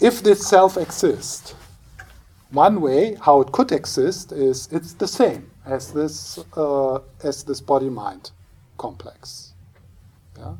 if 0.00 0.22
this 0.22 0.46
self 0.46 0.76
exists, 0.76 1.54
one 2.50 2.80
way 2.80 3.16
how 3.20 3.40
it 3.40 3.50
could 3.50 3.72
exist 3.72 4.30
is 4.30 4.68
it's 4.70 4.92
the 4.92 5.08
same 5.08 5.50
as 5.66 5.92
this 5.92 6.38
uh, 6.56 7.00
as 7.22 7.44
this 7.44 7.60
body 7.60 7.90
mind 7.90 8.30
complex. 8.78 9.52
Yeah. 10.38 10.54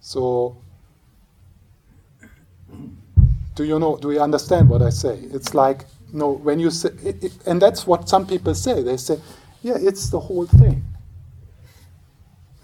So 0.00 0.56
do 3.58 3.64
you 3.64 3.78
know? 3.78 3.96
Do 3.96 4.12
you 4.12 4.20
understand 4.20 4.68
what 4.68 4.82
I 4.82 4.90
say? 4.90 5.18
It's 5.32 5.52
like 5.52 5.84
know 6.12 6.32
when 6.32 6.58
you 6.58 6.70
say, 6.70 6.90
it, 7.04 7.24
it, 7.24 7.32
and 7.46 7.60
that's 7.60 7.86
what 7.86 8.08
some 8.08 8.26
people 8.26 8.54
say. 8.54 8.82
They 8.82 8.96
say, 8.96 9.18
yeah, 9.62 9.76
it's 9.78 10.10
the 10.10 10.20
whole 10.20 10.46
thing. 10.46 10.84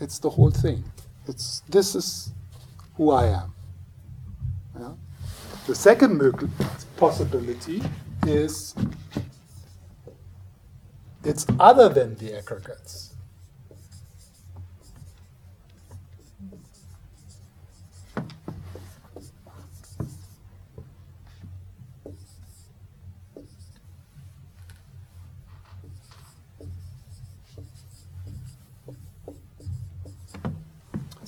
It's 0.00 0.18
the 0.18 0.30
whole 0.30 0.50
thing. 0.50 0.84
It's 1.26 1.62
this 1.68 1.94
is 1.94 2.32
who 2.96 3.10
I 3.10 3.26
am. 3.26 3.54
Yeah? 4.78 4.92
The 5.66 5.74
second 5.74 6.50
possibility 6.96 7.82
is 8.26 8.74
it's 11.24 11.46
other 11.58 11.88
than 11.88 12.16
the 12.16 12.36
aggregates. 12.36 13.13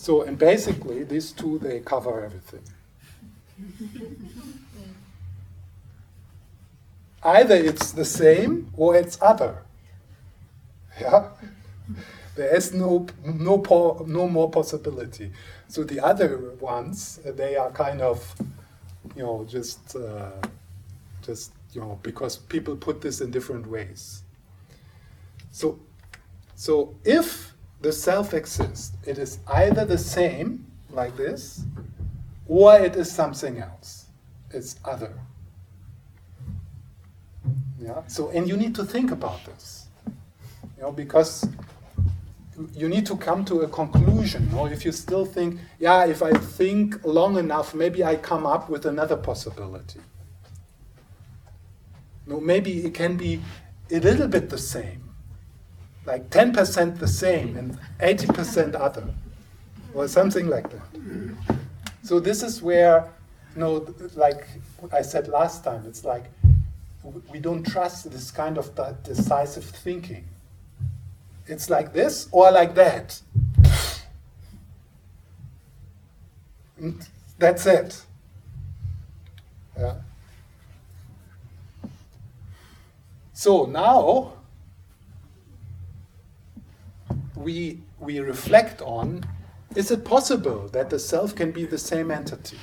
So, 0.06 0.22
and 0.22 0.38
basically, 0.38 1.02
these 1.02 1.32
two 1.32 1.58
they 1.58 1.80
cover 1.80 2.24
everything. 2.24 2.62
Either 7.24 7.56
it's 7.56 7.90
the 7.90 8.04
same 8.04 8.70
or 8.76 8.94
it's 8.94 9.20
other. 9.20 9.64
Yeah? 11.00 11.30
There 12.36 12.54
is 12.54 12.72
no, 12.72 13.08
no, 13.24 13.58
po- 13.58 14.04
no 14.06 14.28
more 14.28 14.48
possibility. 14.48 15.32
So 15.66 15.82
the 15.82 15.98
other 15.98 16.52
ones, 16.60 17.18
uh, 17.26 17.32
they 17.32 17.56
are 17.56 17.72
kind 17.72 18.00
of, 18.00 18.32
you 19.16 19.24
know, 19.24 19.44
just, 19.48 19.96
uh, 19.96 20.30
just 21.20 21.50
you 21.72 21.80
know, 21.80 21.98
because 22.04 22.36
people 22.36 22.76
put 22.76 23.00
this 23.00 23.20
in 23.20 23.32
different 23.32 23.66
ways. 23.66 24.22
So, 25.50 25.80
so 26.54 26.94
if 27.04 27.55
the 27.80 27.92
self 27.92 28.34
exists, 28.34 28.92
it 29.04 29.18
is 29.18 29.38
either 29.48 29.84
the 29.84 29.98
same, 29.98 30.66
like 30.90 31.16
this, 31.16 31.62
or 32.48 32.78
it 32.78 32.96
is 32.96 33.10
something 33.10 33.58
else. 33.58 34.06
It's 34.50 34.76
other. 34.84 35.12
Yeah. 37.78 38.02
So, 38.06 38.30
and 38.30 38.48
you 38.48 38.56
need 38.56 38.74
to 38.76 38.84
think 38.84 39.10
about 39.10 39.44
this, 39.44 39.86
you 40.06 40.82
know, 40.82 40.92
because 40.92 41.46
you 42.74 42.88
need 42.88 43.06
to 43.06 43.16
come 43.16 43.44
to 43.44 43.60
a 43.60 43.68
conclusion. 43.68 44.50
Or 44.56 44.70
if 44.72 44.84
you 44.84 44.92
still 44.92 45.26
think, 45.26 45.60
yeah, 45.78 46.06
if 46.06 46.22
I 46.22 46.32
think 46.32 47.04
long 47.04 47.36
enough, 47.36 47.74
maybe 47.74 48.02
I 48.02 48.16
come 48.16 48.46
up 48.46 48.68
with 48.70 48.86
another 48.86 49.16
possibility. 49.16 50.00
No, 52.26 52.40
maybe 52.40 52.84
it 52.84 52.94
can 52.94 53.16
be 53.16 53.40
a 53.90 54.00
little 54.00 54.26
bit 54.26 54.50
the 54.50 54.58
same, 54.58 55.05
like 56.06 56.30
10% 56.30 56.98
the 56.98 57.08
same 57.08 57.56
and 57.56 57.78
80% 58.00 58.74
other, 58.74 59.12
or 59.92 60.08
something 60.08 60.46
like 60.48 60.70
that. 60.70 60.80
So 62.02 62.20
this 62.20 62.42
is 62.42 62.62
where, 62.62 63.10
you 63.54 63.60
know, 63.60 63.94
like 64.14 64.46
I 64.92 65.02
said 65.02 65.28
last 65.28 65.64
time, 65.64 65.84
it's 65.86 66.04
like 66.04 66.24
we 67.32 67.38
don't 67.40 67.64
trust 67.64 68.10
this 68.10 68.30
kind 68.30 68.58
of 68.58 68.74
decisive 69.02 69.64
thinking 69.64 70.24
it's 71.48 71.70
like 71.70 71.92
this 71.92 72.28
or 72.32 72.50
like 72.50 72.74
that. 72.74 73.20
That's 77.38 77.66
it. 77.66 78.02
Yeah. 79.78 79.94
So 83.32 83.66
now 83.66 84.32
we, 87.36 87.80
we 88.00 88.18
reflect 88.20 88.82
on 88.82 89.24
is 89.74 89.90
it 89.90 90.04
possible 90.04 90.68
that 90.68 90.90
the 90.90 90.98
self 90.98 91.34
can 91.34 91.52
be 91.52 91.64
the 91.66 91.78
same 91.78 92.10
entity? 92.10 92.58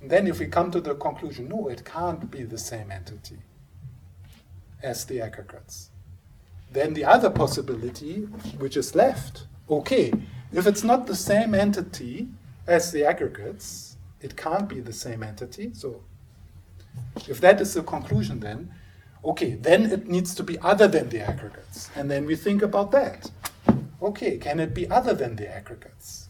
And 0.00 0.10
then, 0.10 0.26
if 0.26 0.38
we 0.38 0.46
come 0.46 0.70
to 0.70 0.80
the 0.80 0.94
conclusion, 0.94 1.48
no, 1.48 1.68
it 1.68 1.84
can't 1.84 2.30
be 2.30 2.44
the 2.44 2.58
same 2.58 2.92
entity 2.92 3.38
as 4.82 5.06
the 5.06 5.20
aggregates 5.22 5.90
then 6.74 6.92
the 6.92 7.04
other 7.04 7.30
possibility, 7.30 8.22
which 8.58 8.76
is 8.76 8.94
left, 8.94 9.46
okay, 9.70 10.12
if 10.52 10.66
it's 10.66 10.82
not 10.82 11.06
the 11.06 11.14
same 11.14 11.54
entity 11.54 12.28
as 12.66 12.90
the 12.90 13.04
aggregates, 13.04 13.96
it 14.20 14.36
can't 14.36 14.68
be 14.68 14.80
the 14.80 14.92
same 14.92 15.22
entity. 15.22 15.70
So 15.72 16.02
if 17.28 17.40
that 17.40 17.60
is 17.60 17.74
the 17.74 17.82
conclusion, 17.82 18.40
then 18.40 18.74
okay, 19.24 19.54
then 19.54 19.90
it 19.90 20.06
needs 20.08 20.34
to 20.34 20.42
be 20.42 20.58
other 20.60 20.86
than 20.86 21.08
the 21.08 21.20
aggregates. 21.20 21.90
And 21.96 22.10
then 22.10 22.26
we 22.26 22.36
think 22.36 22.62
about 22.62 22.90
that. 22.92 23.30
Okay, 24.02 24.36
can 24.38 24.60
it 24.60 24.74
be 24.74 24.88
other 24.90 25.14
than 25.14 25.36
the 25.36 25.48
aggregates? 25.48 26.28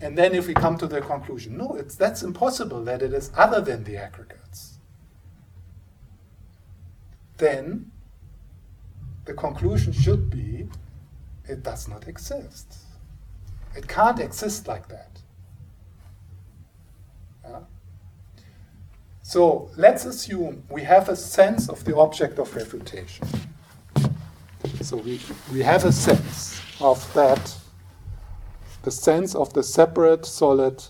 And 0.00 0.18
then 0.18 0.34
if 0.34 0.46
we 0.46 0.54
come 0.54 0.76
to 0.78 0.86
the 0.86 1.00
conclusion, 1.00 1.56
no, 1.56 1.74
it's, 1.74 1.94
that's 1.94 2.22
impossible 2.22 2.84
that 2.84 3.00
it 3.00 3.14
is 3.14 3.30
other 3.36 3.60
than 3.60 3.84
the 3.84 3.96
aggregates, 3.96 4.74
then 7.38 7.90
the 9.24 9.34
conclusion 9.34 9.92
should 9.92 10.30
be 10.30 10.68
it 11.48 11.62
does 11.62 11.88
not 11.88 12.08
exist. 12.08 12.76
It 13.74 13.86
can't 13.86 14.18
exist 14.18 14.66
like 14.66 14.88
that. 14.88 15.20
Yeah? 17.44 17.60
So 19.26 19.70
let's 19.76 20.04
assume 20.04 20.62
we 20.70 20.84
have 20.84 21.08
a 21.08 21.16
sense 21.16 21.68
of 21.68 21.84
the 21.84 21.96
object 21.96 22.38
of 22.38 22.54
refutation. 22.54 23.26
So 24.82 24.98
we, 24.98 25.20
we 25.52 25.64
have 25.64 25.84
a 25.84 25.90
sense 25.90 26.62
of 26.80 27.12
that, 27.14 27.56
the 28.84 28.92
sense 28.92 29.34
of 29.34 29.52
the 29.52 29.64
separate, 29.64 30.26
solid, 30.26 30.80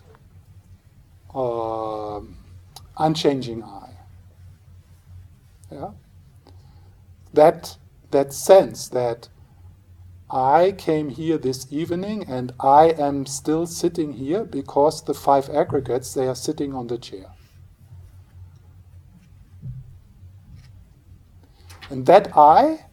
uh, 1.35 2.21
unchanging 2.99 3.63
I. 3.65 3.89
Yeah? 5.73 5.91
That 7.33 7.79
that 8.11 8.35
sense 8.35 8.89
that 8.91 9.31
I 10.31 10.75
came 10.77 11.09
here 11.09 11.39
this 11.39 11.67
evening 11.71 12.27
and 12.29 12.53
I 12.61 12.89
am 12.99 13.25
still 13.25 13.67
sitting 13.67 14.13
here 14.13 14.45
because 14.45 15.03
the 15.03 15.15
five 15.15 15.49
aggregates 15.49 16.13
they 16.13 16.29
are 16.29 16.35
sitting 16.35 16.75
on 16.75 16.89
the 16.89 16.99
chair. 16.99 17.31
And 21.91 22.05
that 22.07 22.37
I 22.37 22.85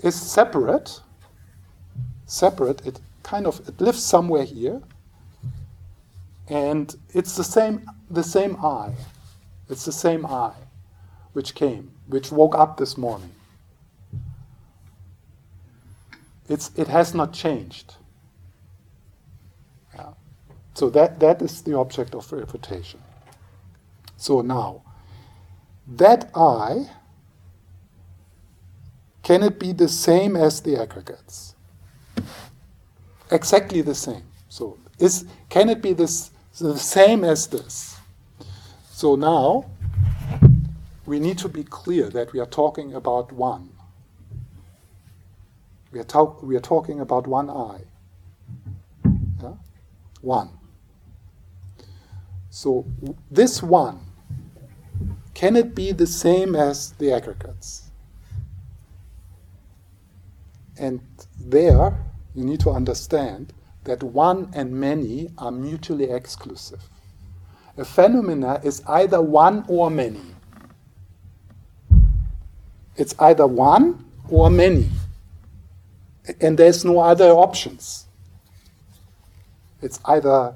is 0.00 0.14
separate, 0.14 1.00
separate, 2.26 2.86
it 2.86 3.00
kind 3.22 3.46
of 3.46 3.66
it 3.68 3.80
lives 3.80 4.02
somewhere 4.02 4.44
here, 4.44 4.82
and 6.48 6.94
it's 7.10 7.36
the 7.36 7.44
same 7.44 7.88
the 8.10 8.24
same 8.24 8.56
I. 8.56 8.92
It's 9.68 9.84
the 9.84 9.92
same 9.92 10.26
I 10.26 10.52
which 11.34 11.54
came, 11.54 11.90
which 12.06 12.32
woke 12.32 12.54
up 12.54 12.78
this 12.78 12.96
morning. 12.96 13.30
It's, 16.48 16.70
it 16.76 16.88
has 16.88 17.14
not 17.14 17.32
changed. 17.32 17.94
Yeah. 19.94 20.10
So 20.74 20.90
that, 20.90 21.20
that 21.20 21.42
is 21.42 21.62
the 21.62 21.76
object 21.76 22.14
of 22.14 22.30
refutation. 22.32 23.00
So 24.16 24.40
now, 24.42 24.82
that 25.86 26.30
I, 26.34 26.88
can 29.24 29.42
it 29.42 29.58
be 29.58 29.72
the 29.72 29.88
same 29.88 30.36
as 30.36 30.60
the 30.60 30.80
aggregates? 30.80 31.54
Exactly 33.30 33.80
the 33.80 33.94
same. 33.94 34.22
So 34.50 34.78
is, 34.98 35.24
can 35.48 35.70
it 35.70 35.82
be 35.82 35.94
this, 35.94 36.30
the 36.60 36.78
same 36.78 37.24
as 37.24 37.48
this? 37.48 37.98
So 38.92 39.16
now, 39.16 39.64
we 41.06 41.18
need 41.18 41.38
to 41.38 41.48
be 41.48 41.64
clear 41.64 42.10
that 42.10 42.32
we 42.32 42.38
are 42.38 42.46
talking 42.46 42.94
about 42.94 43.32
one. 43.32 43.70
We 45.90 46.00
are, 46.00 46.04
talk, 46.04 46.42
we 46.42 46.54
are 46.56 46.60
talking 46.60 47.00
about 47.00 47.26
one 47.26 47.48
I. 47.48 47.80
Yeah? 49.42 49.54
One. 50.20 50.50
So 52.50 52.86
this 53.30 53.62
one, 53.62 54.00
can 55.32 55.56
it 55.56 55.74
be 55.74 55.92
the 55.92 56.06
same 56.06 56.54
as 56.54 56.92
the 56.92 57.12
aggregates? 57.12 57.83
And 60.84 61.00
there, 61.40 61.96
you 62.34 62.44
need 62.44 62.60
to 62.60 62.70
understand 62.70 63.54
that 63.84 64.02
one 64.02 64.50
and 64.52 64.70
many 64.70 65.30
are 65.38 65.50
mutually 65.50 66.10
exclusive. 66.10 66.82
A 67.78 67.86
phenomena 67.86 68.60
is 68.62 68.82
either 68.86 69.22
one 69.22 69.64
or 69.66 69.90
many. 69.90 70.20
It's 72.96 73.14
either 73.18 73.46
one 73.46 74.04
or 74.28 74.50
many. 74.50 74.90
And 76.42 76.58
there's 76.58 76.84
no 76.84 76.98
other 77.00 77.30
options. 77.30 78.04
It's 79.80 79.98
either 80.04 80.54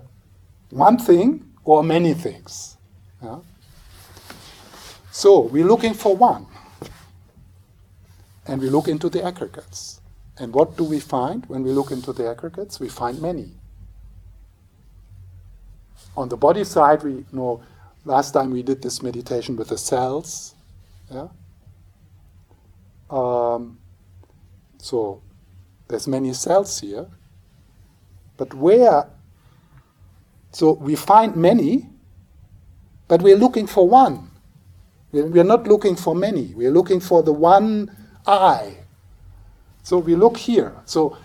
one 0.69 0.99
thing 0.99 1.55
or 1.65 1.83
many 1.83 2.13
things. 2.13 2.77
Yeah? 3.23 3.39
So 5.11 5.41
we're 5.41 5.65
looking 5.65 5.95
for 5.95 6.15
one. 6.15 6.45
And 8.47 8.61
we 8.61 8.69
look 8.69 8.89
into 8.89 9.09
the 9.09 9.25
aggregates. 9.25 9.98
And 10.41 10.53
what 10.53 10.77
do 10.77 10.85
we 10.85 11.01
find 11.01 11.45
when 11.47 11.63
we 11.63 11.71
look 11.73 11.91
into 11.91 12.13
the 12.13 12.29
aggregates? 12.29 12.79
We 12.79 12.89
find 12.89 13.21
many. 13.21 13.53
On 16.17 16.29
the 16.29 16.37
body 16.37 16.65
side, 16.65 17.03
we 17.03 17.25
know 17.33 17.63
last 18.05 18.33
time 18.33 18.51
we 18.51 18.63
did 18.63 18.83
this 18.83 19.03
meditation 19.03 19.57
with 19.57 19.69
the 19.69 19.79
cells. 19.79 20.55
Yeah? 21.11 21.29
Um, 23.11 23.79
so 24.79 25.23
there's 25.89 26.07
many 26.07 26.33
cells 26.33 26.81
here, 26.81 27.07
but 28.37 28.53
where? 28.55 29.09
So 30.53 30.73
we 30.73 30.95
find 30.95 31.37
many, 31.37 31.89
but 33.09 33.23
we're 33.23 33.37
looking 33.37 33.67
for 33.67 33.89
one. 33.89 34.31
We're 35.11 35.45
not 35.45 35.67
looking 35.67 35.97
for 35.97 36.15
many. 36.15 36.53
We're 36.55 36.71
looking 36.71 37.01
for 37.01 37.23
the 37.23 37.33
one 37.33 37.91
I. 38.27 38.77
So 39.89 39.97
we 39.97 40.17
look 40.17 40.37
here. 40.37 40.75
So 40.85 41.17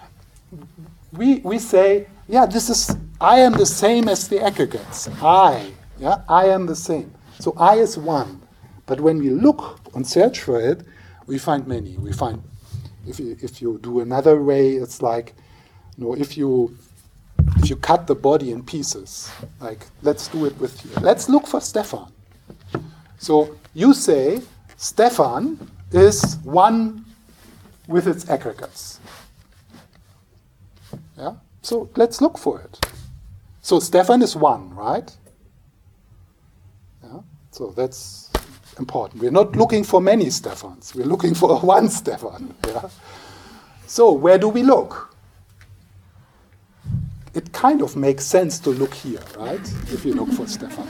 we, 1.11 1.39
we 1.39 1.59
say, 1.59 2.07
yeah, 2.29 2.45
this 2.45 2.69
is, 2.69 2.95
I 3.19 3.39
am 3.39 3.51
the 3.51 3.65
same 3.65 4.07
as 4.07 4.29
the 4.29 4.41
aggregates. 4.41 5.09
I, 5.21 5.73
yeah, 5.99 6.21
I 6.29 6.45
am 6.45 6.65
the 6.65 6.75
same. 6.77 7.13
So 7.39 7.53
I 7.57 7.75
is 7.75 7.97
one. 7.97 8.41
But 8.85 9.01
when 9.01 9.17
we 9.17 9.31
look 9.31 9.81
and 9.95 10.07
search 10.07 10.39
for 10.39 10.61
it, 10.61 10.85
we 11.27 11.37
find 11.37 11.67
many. 11.67 11.97
We 11.97 12.13
find, 12.13 12.41
if 13.05 13.19
you, 13.19 13.35
if 13.41 13.61
you 13.61 13.79
do 13.79 13.99
another 13.99 14.41
way, 14.41 14.75
it's 14.75 15.01
like, 15.01 15.35
you 15.97 16.05
know, 16.05 16.13
if 16.15 16.37
you 16.37 16.77
if 17.57 17.69
you 17.69 17.75
cut 17.75 18.07
the 18.07 18.15
body 18.15 18.51
in 18.53 18.63
pieces, 18.63 19.29
like 19.59 19.87
let's 20.03 20.29
do 20.29 20.45
it 20.45 20.57
with 20.57 20.85
you. 20.85 20.91
Let's 21.01 21.27
look 21.27 21.47
for 21.47 21.59
Stefan. 21.59 22.13
So 23.17 23.57
you 23.73 23.93
say 23.93 24.41
Stefan 24.77 25.69
is 25.91 26.37
one 26.43 27.02
with 27.87 28.07
its 28.07 28.29
aggregates. 28.29 28.99
Yeah? 31.17 31.35
So 31.61 31.89
let's 31.95 32.21
look 32.21 32.37
for 32.37 32.61
it. 32.61 32.85
So 33.61 33.79
Stefan 33.79 34.21
is 34.21 34.35
one, 34.35 34.73
right? 34.75 35.15
Yeah? 37.03 37.19
So 37.51 37.73
that's 37.75 38.31
important. 38.77 39.21
We're 39.21 39.31
not 39.31 39.55
looking 39.55 39.83
for 39.83 40.01
many 40.01 40.25
Stefans. 40.25 40.95
We're 40.95 41.05
looking 41.05 41.33
for 41.33 41.59
one 41.75 41.89
Stefan. 41.89 42.53
Yeah? 42.67 42.89
So 43.87 44.11
where 44.11 44.37
do 44.37 44.49
we 44.49 44.63
look? 44.63 45.15
It 47.33 47.51
kind 47.51 47.81
of 47.81 47.95
makes 47.95 48.25
sense 48.25 48.59
to 48.59 48.69
look 48.69 48.93
here, 48.93 49.23
right? 49.37 49.61
If 49.91 50.05
you 50.05 50.13
look 50.13 50.29
for 50.33 50.45
Stefan. 50.47 50.87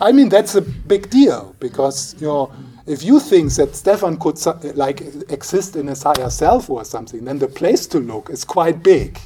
I 0.00 0.12
mean, 0.12 0.28
that's 0.28 0.54
a 0.54 0.62
big 0.62 1.10
deal 1.10 1.56
because 1.58 2.14
you 2.20 2.28
know 2.28 2.52
if 2.90 3.04
you 3.04 3.20
think 3.20 3.54
that 3.54 3.76
Stefan 3.76 4.16
could 4.16 4.36
like 4.76 5.00
exist 5.30 5.76
in 5.76 5.86
his 5.86 6.02
higher 6.02 6.28
self 6.28 6.68
or 6.68 6.84
something, 6.84 7.24
then 7.24 7.38
the 7.38 7.46
place 7.46 7.86
to 7.86 8.00
look 8.00 8.30
is 8.30 8.44
quite 8.44 8.82
big. 8.82 9.16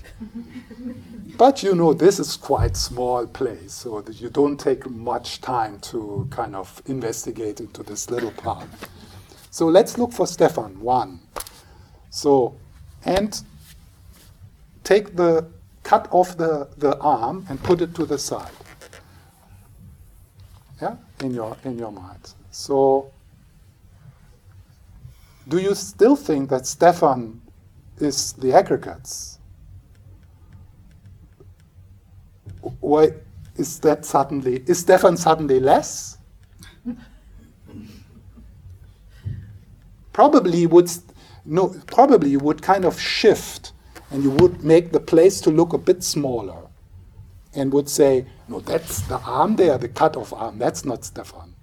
but 1.39 1.63
you 1.63 1.75
know, 1.75 1.95
this 1.95 2.21
is 2.21 2.37
quite 2.37 2.77
small 2.77 3.27
place, 3.27 3.73
so 3.73 4.03
that 4.03 4.21
you 4.21 4.29
don't 4.29 4.61
take 4.61 4.89
much 4.91 5.41
time 5.41 5.81
to 5.81 6.29
kind 6.31 6.55
of 6.55 6.83
investigate 6.87 7.59
into 7.59 7.83
this 7.83 8.11
little 8.11 8.33
part. 8.33 8.69
So 9.51 9.67
let's 9.67 9.97
look 9.97 10.13
for 10.13 10.27
Stefan 10.27 10.79
one. 10.79 11.21
So 12.11 12.57
and 13.07 13.41
take 14.83 15.17
the 15.17 15.47
cut 15.85 16.07
off 16.11 16.37
the, 16.37 16.69
the 16.77 16.99
arm 16.99 17.47
and 17.49 17.63
put 17.63 17.81
it 17.81 17.95
to 17.95 18.05
the 18.05 18.19
side. 18.19 18.53
Yeah, 20.83 20.97
in 21.23 21.33
your 21.33 21.57
in 21.65 21.79
your 21.79 21.93
mind. 21.93 22.35
So 22.51 23.14
do 25.49 25.59
you 25.59 25.75
still 25.75 26.17
think 26.17 26.51
that 26.51 26.67
Stefan 26.67 27.41
is 27.99 28.33
the 28.35 28.53
aggregates? 28.53 29.39
Why 32.81 33.13
is 33.57 33.79
that 33.81 34.05
suddenly, 34.05 34.65
is 34.67 34.81
Stefan 34.81 35.17
suddenly 35.17 35.61
less? 35.61 36.19
probably 40.13 40.65
would, 40.67 40.89
no, 41.45 41.75
probably 41.87 42.31
you 42.31 42.39
would 42.39 42.63
kind 42.63 42.85
of 42.85 42.99
shift 42.99 43.73
and 44.11 44.23
you 44.23 44.31
would 44.31 44.63
make 44.63 44.93
the 44.93 45.01
place 45.01 45.41
to 45.41 45.51
look 45.51 45.73
a 45.73 45.79
bit 45.79 46.05
smaller 46.05 46.69
and 47.55 47.73
would 47.73 47.89
say, 47.89 48.25
no, 48.49 48.61
that's 48.61 49.01
the 49.03 49.19
arm 49.21 49.57
there, 49.57 49.77
the 49.77 49.89
cut 49.89 50.17
off 50.17 50.33
arm, 50.33 50.59
that's 50.59 50.85
not 50.85 51.05
Stefan 51.05 51.54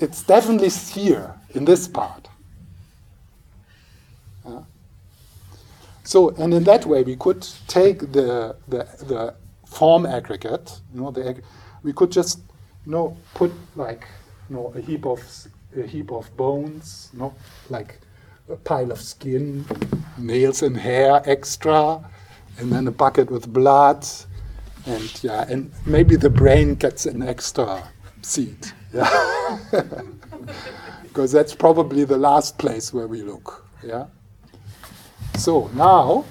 it's 0.00 0.22
definitely 0.22 0.68
here 0.68 1.34
in 1.50 1.64
this 1.64 1.88
part. 1.88 2.28
Yeah. 4.44 4.62
So, 6.04 6.30
and 6.30 6.54
in 6.54 6.64
that 6.64 6.86
way, 6.86 7.02
we 7.02 7.16
could 7.16 7.46
take 7.66 8.12
the, 8.12 8.56
the, 8.68 8.84
the 9.06 9.34
form 9.66 10.06
aggregate, 10.06 10.80
you 10.94 11.00
know, 11.00 11.10
the, 11.10 11.40
we 11.82 11.92
could 11.92 12.12
just, 12.12 12.38
you 12.84 12.92
know, 12.92 13.16
put 13.34 13.52
like, 13.74 14.06
you 14.48 14.56
know, 14.56 14.72
a 14.76 14.80
heap 14.80 15.04
of, 15.06 15.20
a 15.76 15.82
heap 15.82 16.12
of 16.12 16.34
bones, 16.36 17.10
you 17.12 17.18
know, 17.18 17.34
like 17.70 18.00
a 18.48 18.56
pile 18.56 18.92
of 18.92 19.00
skin, 19.00 19.64
nails 20.18 20.62
and 20.62 20.76
hair 20.76 21.22
extra, 21.24 22.00
and 22.58 22.70
then 22.70 22.86
a 22.86 22.90
bucket 22.90 23.30
with 23.30 23.52
blood, 23.52 24.06
and 24.86 25.24
yeah, 25.24 25.44
and 25.48 25.72
maybe 25.84 26.16
the 26.16 26.30
brain 26.30 26.74
gets 26.74 27.06
an 27.06 27.22
extra 27.22 27.82
seat. 28.26 28.72
Yeah. 28.92 29.58
because 31.02 31.32
that's 31.32 31.54
probably 31.54 32.04
the 32.04 32.18
last 32.18 32.58
place 32.58 32.92
where 32.92 33.06
we 33.06 33.22
look. 33.22 33.64
Yeah. 33.82 34.06
So 35.38 35.68
now 35.68 36.24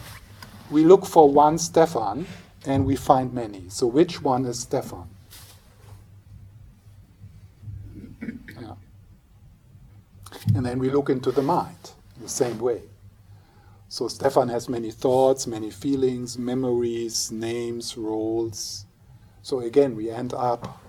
we 0.69 0.83
look 0.83 1.05
for 1.05 1.31
one 1.31 1.57
Stefan 1.57 2.27
and 2.65 2.85
we 2.85 2.95
find 2.95 3.33
many. 3.33 3.69
So 3.69 3.87
which 3.87 4.21
one 4.21 4.45
is 4.45 4.59
Stefan? 4.59 5.09
Yeah. 8.61 8.75
And 10.53 10.65
then 10.65 10.79
we 10.79 10.89
look 10.89 11.09
into 11.09 11.31
the 11.31 11.41
mind 11.41 11.91
in 12.15 12.23
the 12.23 12.29
same 12.29 12.59
way. 12.59 12.81
So 13.87 14.07
Stefan 14.07 14.49
has 14.49 14.67
many 14.67 14.91
thoughts, 14.91 15.47
many 15.47 15.71
feelings, 15.71 16.37
memories, 16.37 17.31
names, 17.31 17.97
roles. 17.97 18.85
So 19.41 19.61
again, 19.61 19.95
we 19.95 20.11
end 20.11 20.33
up 20.33 20.84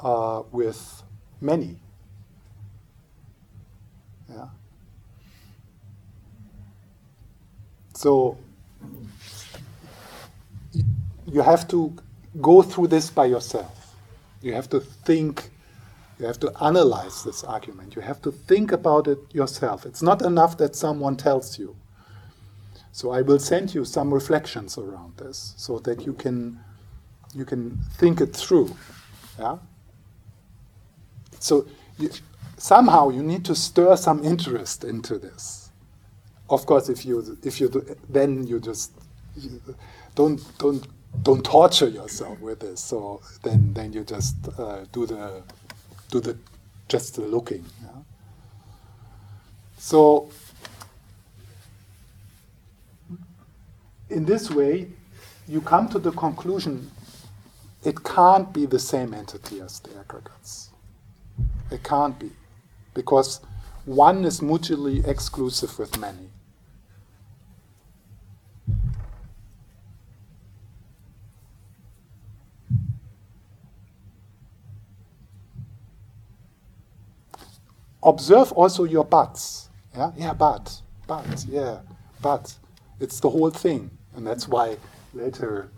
uh, 0.00 0.42
with 0.52 1.02
many. 1.40 1.76
Yeah. 4.28 4.48
So 7.94 8.38
you 11.26 11.42
have 11.42 11.66
to 11.68 11.94
go 12.40 12.62
through 12.62 12.88
this 12.88 13.10
by 13.10 13.26
yourself. 13.26 13.94
You 14.40 14.54
have 14.54 14.68
to 14.70 14.80
think, 14.80 15.50
you 16.18 16.26
have 16.26 16.38
to 16.40 16.52
analyze 16.62 17.24
this 17.24 17.42
argument. 17.44 17.96
You 17.96 18.02
have 18.02 18.22
to 18.22 18.30
think 18.32 18.72
about 18.72 19.08
it 19.08 19.18
yourself. 19.32 19.84
It's 19.84 20.02
not 20.02 20.22
enough 20.22 20.56
that 20.58 20.76
someone 20.76 21.16
tells 21.16 21.58
you. 21.58 21.76
So 22.92 23.10
I 23.10 23.22
will 23.22 23.38
send 23.38 23.74
you 23.74 23.84
some 23.84 24.12
reflections 24.12 24.78
around 24.78 25.16
this 25.18 25.54
so 25.56 25.78
that 25.80 26.06
you 26.06 26.12
can 26.12 26.60
you 27.34 27.44
can 27.44 27.78
think 27.98 28.20
it 28.20 28.34
through. 28.34 28.74
Yeah? 29.38 29.58
So 31.40 31.66
you, 31.98 32.10
somehow 32.56 33.10
you 33.10 33.22
need 33.22 33.44
to 33.46 33.54
stir 33.54 33.96
some 33.96 34.24
interest 34.24 34.84
into 34.84 35.18
this. 35.18 35.70
Of 36.50 36.66
course, 36.66 36.88
if 36.88 37.04
you 37.04 37.38
if 37.42 37.60
you 37.60 37.68
do, 37.68 37.96
then 38.08 38.46
you 38.46 38.60
just 38.60 38.92
you 39.36 39.60
don't 40.14 40.40
don't 40.58 40.86
don't 41.22 41.44
torture 41.44 41.88
yourself 41.88 42.40
with 42.40 42.60
this. 42.60 42.80
So 42.80 43.20
then 43.42 43.74
then 43.74 43.92
you 43.92 44.04
just 44.04 44.36
uh, 44.58 44.84
do 44.92 45.06
the 45.06 45.42
do 46.10 46.20
the 46.20 46.36
just 46.88 47.16
the 47.16 47.22
looking. 47.22 47.64
Yeah? 47.82 48.02
So 49.76 50.30
in 54.08 54.24
this 54.24 54.50
way, 54.50 54.88
you 55.46 55.60
come 55.60 55.88
to 55.90 55.98
the 55.98 56.12
conclusion 56.12 56.90
it 57.84 58.02
can't 58.02 58.52
be 58.52 58.66
the 58.66 58.78
same 58.78 59.14
entity 59.14 59.60
as 59.60 59.80
the 59.80 59.98
aggregates. 59.98 60.67
It 61.70 61.82
can't 61.82 62.18
be. 62.18 62.30
Because 62.94 63.40
one 63.84 64.24
is 64.24 64.42
mutually 64.42 65.02
exclusive 65.06 65.78
with 65.78 65.98
many. 65.98 66.30
Observe 78.02 78.52
also 78.52 78.84
your 78.84 79.04
buts. 79.04 79.68
Yeah, 79.96 80.12
yeah, 80.16 80.32
but, 80.32 80.80
but, 81.06 81.44
yeah, 81.48 81.80
but. 82.22 82.54
It's 83.00 83.20
the 83.20 83.30
whole 83.30 83.50
thing. 83.50 83.90
And 84.16 84.26
that's 84.26 84.48
why 84.48 84.76
later 85.14 85.70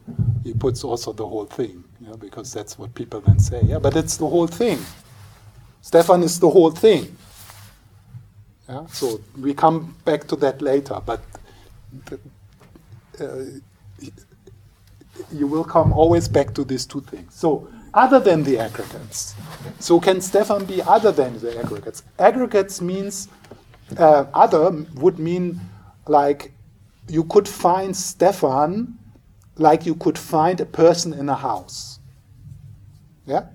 he 0.43 0.55
puts 0.55 0.84
also 0.84 1.12
the 1.12 1.26
whole 1.26 1.45
thing, 1.45 1.84
yeah, 2.01 2.14
because 2.18 2.53
that's 2.53 2.78
what 2.78 2.95
people 2.95 3.20
then 3.20 3.38
say. 3.38 3.61
Yeah, 3.62 3.78
but 3.78 3.97
it's 3.97 4.16
the 4.16 4.26
whole 4.26 4.47
thing. 4.47 4.78
Stefan 5.83 6.22
is 6.22 6.39
the 6.39 6.49
whole 6.49 6.70
thing. 6.70 7.16
Yeah? 8.68 8.87
So 8.87 9.20
we 9.39 9.55
come 9.55 9.97
back 10.05 10.26
to 10.28 10.37
that 10.37 10.62
later, 10.62 11.01
but 11.05 11.20
uh, 13.20 13.45
you 15.33 15.47
will 15.47 15.64
come 15.64 15.93
always 15.93 16.28
back 16.28 16.55
to 16.55 16.64
these 16.64 16.87
two 16.87 17.01
things. 17.01 17.35
So 17.35 17.68
other 17.95 18.20
than 18.20 18.45
the 18.45 18.59
aggregates. 18.59 19.35
So 19.81 19.99
can 20.01 20.20
Stefan 20.20 20.64
be 20.64 20.83
other 20.83 21.12
than 21.12 21.39
the 21.41 21.59
aggregates? 21.59 22.03
Aggregates 22.18 22.81
means 22.81 23.28
uh, 23.99 24.26
other 24.33 24.70
would 24.95 25.18
mean 25.18 25.61
like 26.07 26.53
you 27.09 27.24
could 27.24 27.49
find 27.49 27.97
Stefan 27.97 28.99
like 29.57 29.85
you 29.85 29.95
could 29.95 30.16
find 30.16 30.61
a 30.61 30.66
person 30.66 31.12
in 31.12 31.28
a 31.28 31.35
house. 31.35 31.99
Yeah? 33.26 33.47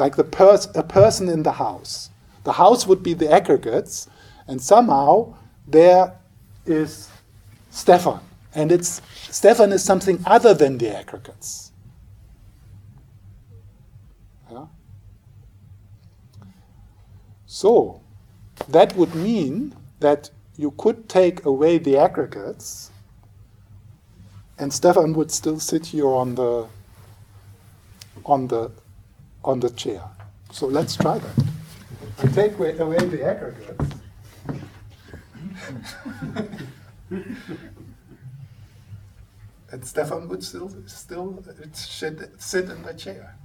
Like 0.00 0.16
the 0.16 0.24
pers- 0.24 0.68
a 0.74 0.82
person 0.82 1.28
in 1.28 1.42
the 1.42 1.52
house. 1.52 2.10
The 2.44 2.54
house 2.54 2.86
would 2.86 3.02
be 3.02 3.14
the 3.14 3.30
aggregates, 3.30 4.08
and 4.48 4.60
somehow 4.60 5.34
there 5.68 6.18
is 6.66 7.08
Stefan. 7.70 8.20
And 8.54 8.72
it's 8.72 9.00
Stefan 9.30 9.72
is 9.72 9.84
something 9.84 10.22
other 10.26 10.54
than 10.54 10.78
the 10.78 10.96
aggregates. 10.96 11.70
Yeah? 14.50 14.66
So 17.46 18.00
that 18.68 18.96
would 18.96 19.14
mean 19.14 19.76
that 20.00 20.30
you 20.56 20.72
could 20.72 21.08
take 21.08 21.44
away 21.44 21.78
the 21.78 21.96
aggregates 21.96 22.90
and 24.60 24.72
Stefan 24.72 25.14
would 25.14 25.30
still 25.30 25.58
sit 25.58 25.86
here 25.86 26.06
on 26.06 26.34
the 26.34 26.66
on 28.26 28.48
the 28.48 28.70
on 29.44 29.60
the 29.60 29.70
chair. 29.70 30.02
So 30.52 30.66
let's 30.66 30.96
try 30.96 31.18
that. 31.18 31.44
I 32.22 32.26
take 32.26 32.54
away, 32.54 32.76
away 32.78 32.98
the 32.98 33.24
aggregates. 33.24 33.94
and 39.70 39.84
Stefan 39.84 40.28
would 40.28 40.42
still 40.42 40.70
still 40.86 41.42
uh, 41.48 41.52
sit, 41.72 42.40
sit 42.40 42.68
in 42.68 42.82
the 42.82 42.94
chair. 42.94 43.36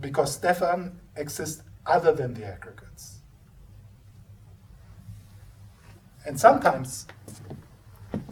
Because 0.00 0.34
Stefan 0.34 0.98
exists 1.16 1.62
other 1.86 2.12
than 2.12 2.34
the 2.34 2.44
aggregates. 2.44 3.18
And 6.26 6.38
sometimes 6.38 7.06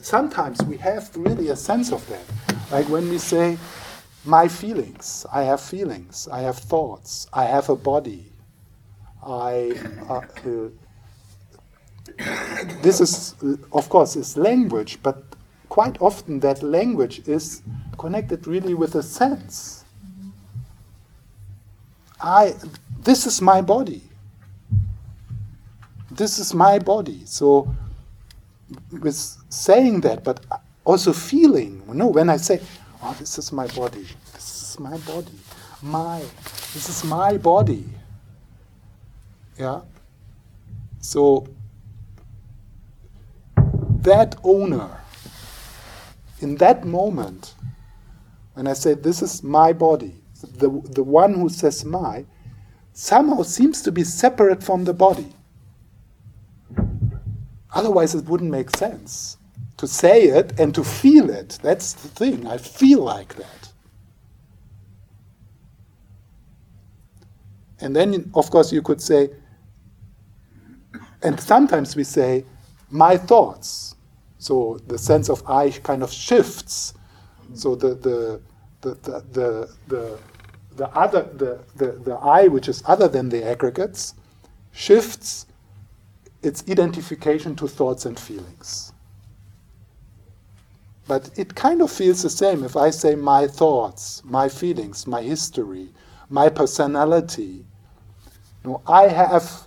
sometimes 0.01 0.63
we 0.63 0.77
have 0.79 1.11
really 1.17 1.49
a 1.49 1.57
sense 1.57 1.93
of 1.93 2.07
that. 2.09 2.25
Like 2.71 2.89
when 2.89 3.09
we 3.09 3.19
say, 3.19 3.57
my 4.25 4.49
feelings, 4.49 5.27
I 5.33 5.43
have 5.43 5.61
feelings, 5.61 6.29
I 6.31 6.41
have 6.41 6.59
thoughts, 6.59 7.27
I 7.33 7.45
have 7.45 7.69
a 7.69 7.77
body, 7.77 8.33
I. 9.23 9.73
Uh, 10.09 10.21
uh, 10.47 10.69
this 12.83 13.01
is, 13.01 13.35
of 13.73 13.89
course, 13.89 14.17
is 14.17 14.37
language, 14.37 14.99
but 15.03 15.23
quite 15.69 16.01
often 16.01 16.41
that 16.41 16.63
language 16.63 17.29
is 17.29 17.63
connected 17.99 18.47
really 18.47 18.75
with 18.75 18.95
a 18.95 19.03
sense. 19.03 19.85
I, 22.21 22.55
this 23.03 23.27
is 23.27 23.41
my 23.41 23.61
body. 23.61 24.03
This 26.11 26.39
is 26.39 26.55
my 26.55 26.79
body. 26.79 27.23
So 27.25 27.73
with 28.91 29.37
saying 29.51 30.01
that, 30.01 30.25
but 30.25 30.45
also 30.85 31.13
feeling. 31.13 31.83
You 31.87 31.95
know, 31.95 32.09
when 32.09 32.29
I 32.31 32.39
say, 32.39 32.61
"Oh, 33.03 33.15
this 33.19 33.39
is 33.39 33.53
my 33.53 33.67
body. 33.69 34.07
This 34.35 34.63
is 34.63 34.81
my 34.81 34.97
body. 34.99 35.39
My, 35.83 36.21
this 36.75 36.89
is 36.89 37.05
my 37.05 37.37
body." 37.37 37.85
Yeah. 39.59 39.81
So 41.01 41.47
that 44.03 44.37
owner, 44.45 45.01
in 46.41 46.57
that 46.57 46.85
moment, 46.85 47.55
when 48.55 48.67
I 48.67 48.75
say, 48.75 48.95
"This 48.95 49.23
is 49.23 49.43
my 49.43 49.73
body," 49.73 50.15
the 50.43 50.69
the 50.69 51.03
one 51.03 51.35
who 51.35 51.49
says 51.49 51.85
"my," 51.85 52.27
somehow 52.93 53.43
seems 53.43 53.83
to 53.83 53.93
be 53.93 54.05
separate 54.05 54.63
from 54.63 54.85
the 54.85 54.95
body. 54.95 55.33
Otherwise, 57.73 58.15
it 58.15 58.27
wouldn't 58.27 58.51
make 58.51 58.77
sense 58.77 59.38
to 59.79 59.87
say 59.87 60.25
it 60.25 60.59
and 60.61 60.75
to 60.75 60.85
feel 60.85 61.31
it. 61.31 61.59
That's 61.63 61.95
the 61.95 62.09
thing. 62.09 62.47
I 62.47 62.59
feel 62.59 63.01
like 63.01 63.37
that. 63.37 63.73
And 67.81 67.95
then, 67.95 68.31
of 68.35 68.51
course, 68.51 68.73
you 68.73 68.83
could 68.83 69.01
say, 69.01 69.31
and 71.23 71.41
sometimes 71.41 71.95
we 71.95 72.05
say, 72.05 72.45
my 72.91 73.17
thoughts. 73.17 73.95
So 74.39 74.81
the 74.87 74.99
sense 74.99 75.29
of 75.29 75.43
I 75.49 75.71
kind 75.71 76.03
of 76.03 76.13
shifts. 76.13 76.95
So 77.55 77.77
the, 77.77 77.95
the, 77.95 78.41
the, 78.81 78.95
the, 78.95 79.25
the, 79.33 79.75
the, 79.87 80.19
the 80.77 80.89
other, 80.89 81.23
the, 81.23 81.61
the, 81.77 81.93
the 81.93 82.15
I, 82.15 82.49
which 82.49 82.69
is 82.69 82.83
other 82.87 83.07
than 83.07 83.29
the 83.29 83.45
aggregates, 83.45 84.15
shifts 84.73 85.47
its 86.43 86.65
identification 86.69 87.55
to 87.57 87.69
thoughts 87.69 88.07
and 88.07 88.19
feelings. 88.19 88.93
But 91.09 91.31
it 91.37 91.55
kind 91.55 91.81
of 91.81 91.91
feels 91.91 92.23
the 92.23 92.29
same 92.29 92.63
if 92.63 92.77
I 92.77 92.91
say 92.91 93.15
my 93.15 93.47
thoughts, 93.47 94.23
my 94.25 94.51
feelings, 94.51 95.07
my 95.07 95.23
history, 95.23 95.89
my 96.29 96.51
personality. 96.51 97.65
No, 98.63 98.83
I 98.87 99.09
have, 99.09 99.67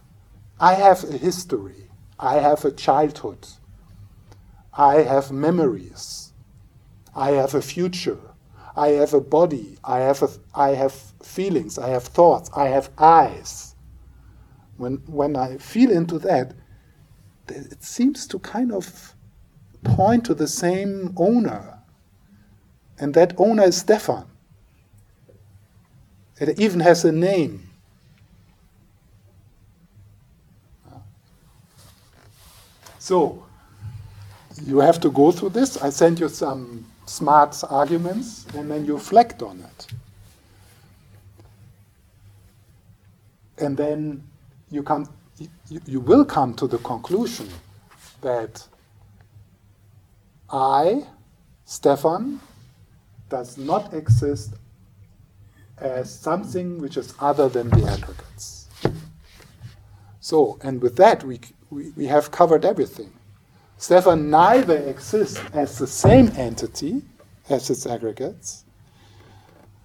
I 0.59 0.75
have 0.75 1.03
a 1.03 1.17
history. 1.17 1.89
I 2.19 2.35
have 2.35 2.63
a 2.63 2.71
childhood. 2.71 3.47
I 4.71 4.97
have 4.97 5.31
memories. 5.31 6.31
I 7.15 7.31
have 7.31 7.55
a 7.55 7.61
future. 7.61 8.19
I 8.75 8.89
have 8.89 9.15
a 9.15 9.19
body. 9.19 9.79
I 9.83 9.99
have, 9.99 10.21
a, 10.21 10.29
I 10.53 10.75
have 10.75 10.93
feelings. 11.23 11.79
I 11.79 11.89
have 11.89 12.03
thoughts. 12.03 12.51
I 12.55 12.67
have 12.67 12.91
eyes. 12.99 13.75
When, 14.77 14.97
when 15.07 15.35
I 15.35 15.57
feel 15.57 15.91
into 15.91 16.19
that, 16.19 16.53
it 17.49 17.83
seems 17.83 18.27
to 18.27 18.37
kind 18.37 18.71
of 18.71 19.15
point 19.83 20.25
to 20.25 20.33
the 20.33 20.47
same 20.47 21.13
owner. 21.17 21.79
And 22.99 23.13
that 23.13 23.33
owner 23.37 23.63
is 23.63 23.77
Stefan. 23.77 24.25
It 26.39 26.59
even 26.59 26.79
has 26.79 27.05
a 27.05 27.11
name. 27.11 27.69
So, 32.99 33.45
you 34.65 34.79
have 34.79 34.99
to 35.01 35.09
go 35.09 35.31
through 35.31 35.49
this. 35.49 35.77
I 35.81 35.89
send 35.89 36.19
you 36.19 36.29
some 36.29 36.85
smart 37.05 37.61
arguments, 37.69 38.45
and 38.55 38.69
then 38.69 38.85
you 38.85 38.93
reflect 38.93 39.41
on 39.41 39.59
it. 39.59 39.87
And 43.57 43.75
then 43.77 44.23
you 44.69 44.83
come 44.83 45.07
you, 45.69 45.81
you 45.85 45.99
will 45.99 46.25
come 46.25 46.53
to 46.55 46.67
the 46.67 46.77
conclusion 46.79 47.49
that 48.21 48.67
I, 50.51 51.07
Stefan, 51.65 52.39
does 53.29 53.57
not 53.57 53.93
exist 53.93 54.53
as 55.77 56.13
something 56.13 56.79
which 56.79 56.97
is 56.97 57.13
other 57.19 57.49
than 57.49 57.69
the 57.69 57.87
aggregates. 57.87 58.67
So, 60.19 60.59
and 60.61 60.81
with 60.81 60.97
that, 60.97 61.23
we, 61.23 61.39
we, 61.69 61.91
we 61.91 62.05
have 62.07 62.29
covered 62.31 62.65
everything. 62.65 63.11
Stefan 63.77 64.29
neither 64.29 64.77
exists 64.77 65.41
as 65.53 65.79
the 65.79 65.87
same 65.87 66.31
entity 66.35 67.01
as 67.49 67.69
its 67.69 67.87
aggregates. 67.87 68.63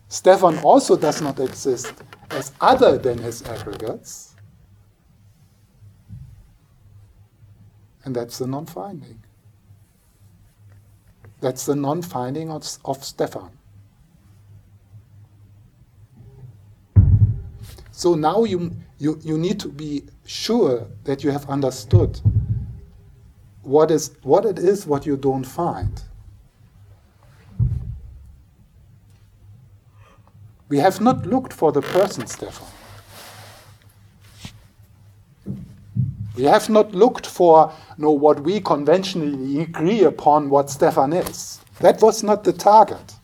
Stefan 0.08 0.58
also 0.58 0.96
does 0.96 1.22
not 1.22 1.40
exist 1.40 1.94
as 2.30 2.52
other 2.60 2.98
than 2.98 3.18
his 3.18 3.42
aggregates. 3.42 4.34
And 8.04 8.14
that's 8.14 8.38
the 8.38 8.46
non 8.46 8.66
finding. 8.66 9.22
That's 11.46 11.64
the 11.64 11.76
non 11.76 12.02
finding 12.02 12.50
of, 12.50 12.66
of 12.84 13.04
Stefan. 13.04 13.56
So 17.92 18.16
now 18.16 18.42
you, 18.42 18.72
you, 18.98 19.20
you 19.22 19.38
need 19.38 19.60
to 19.60 19.68
be 19.68 20.02
sure 20.24 20.88
that 21.04 21.22
you 21.22 21.30
have 21.30 21.48
understood 21.48 22.20
what, 23.62 23.92
is, 23.92 24.16
what 24.24 24.44
it 24.44 24.58
is 24.58 24.88
what 24.88 25.06
you 25.06 25.16
don't 25.16 25.44
find. 25.44 26.02
We 30.68 30.78
have 30.78 31.00
not 31.00 31.26
looked 31.26 31.52
for 31.52 31.70
the 31.70 31.80
person, 31.80 32.26
Stefan. 32.26 32.66
We 36.34 36.42
have 36.42 36.68
not 36.68 36.90
looked 36.90 37.24
for 37.28 37.72
know, 37.98 38.10
what 38.10 38.40
we 38.40 38.60
conventionally 38.60 39.60
agree 39.60 40.04
upon 40.04 40.50
what 40.50 40.70
Stefan 40.70 41.12
is. 41.12 41.60
That 41.80 42.00
was 42.02 42.22
not 42.22 42.44
the 42.44 42.52
target. 42.52 43.14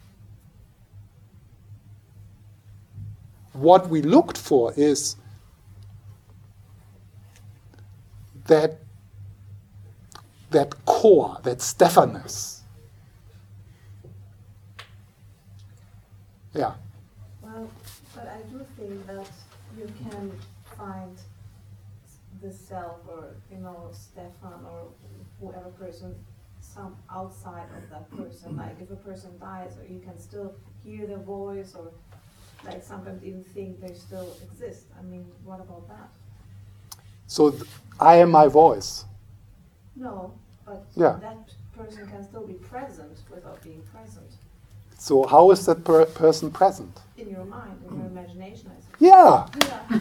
What 3.52 3.88
we 3.88 4.02
looked 4.02 4.38
for 4.38 4.72
is 4.76 5.16
that, 8.46 8.78
that 10.50 10.84
core, 10.84 11.38
that 11.42 11.60
Stephanus. 11.60 12.62
Yeah. 16.54 16.74
Well, 17.42 17.70
but 18.14 18.28
I 18.28 18.42
do 18.50 18.64
think 18.78 19.06
that 19.06 19.30
you 19.78 19.90
can 20.02 20.32
find 20.76 21.16
the 22.42 22.52
self 22.52 22.98
or 23.08 23.30
you 23.52 23.58
know 23.58 23.88
Stefan 23.92 24.64
or 24.72 24.86
whoever 25.40 25.70
person 25.70 26.14
some 26.60 26.94
outside 27.10 27.66
of 27.76 27.90
that 27.90 28.08
person 28.10 28.52
mm. 28.52 28.58
like 28.58 28.76
if 28.80 28.90
a 28.90 28.96
person 28.96 29.30
dies 29.40 29.72
or 29.78 29.84
you 29.92 30.00
can 30.00 30.18
still 30.18 30.54
hear 30.84 31.06
their 31.06 31.18
voice 31.18 31.74
or 31.74 31.90
like 32.64 32.82
sometimes 32.82 33.22
even 33.24 33.42
think 33.42 33.80
they 33.80 33.92
still 33.92 34.36
exist. 34.42 34.84
I 34.98 35.02
mean, 35.02 35.26
what 35.44 35.58
about 35.60 35.88
that? 35.88 36.08
So 37.26 37.50
th- 37.50 37.64
I 37.98 38.16
am 38.16 38.30
my 38.30 38.46
voice. 38.46 39.04
No, 39.96 40.32
but 40.64 40.84
Yeah. 40.94 41.16
that 41.20 41.38
person 41.76 42.06
can 42.06 42.22
still 42.22 42.46
be 42.46 42.54
present 42.54 43.18
without 43.34 43.60
being 43.62 43.82
present 43.92 44.30
So 44.98 45.26
how 45.26 45.50
is 45.50 45.66
that 45.66 45.82
per- 45.84 46.06
person 46.06 46.50
present? 46.52 47.00
in 47.18 47.28
your 47.30 47.44
mind, 47.44 47.76
in 47.90 47.96
your 47.98 48.06
imagination. 48.06 48.70
I 48.76 48.80
suppose. 48.80 49.00
Yeah, 49.00 49.46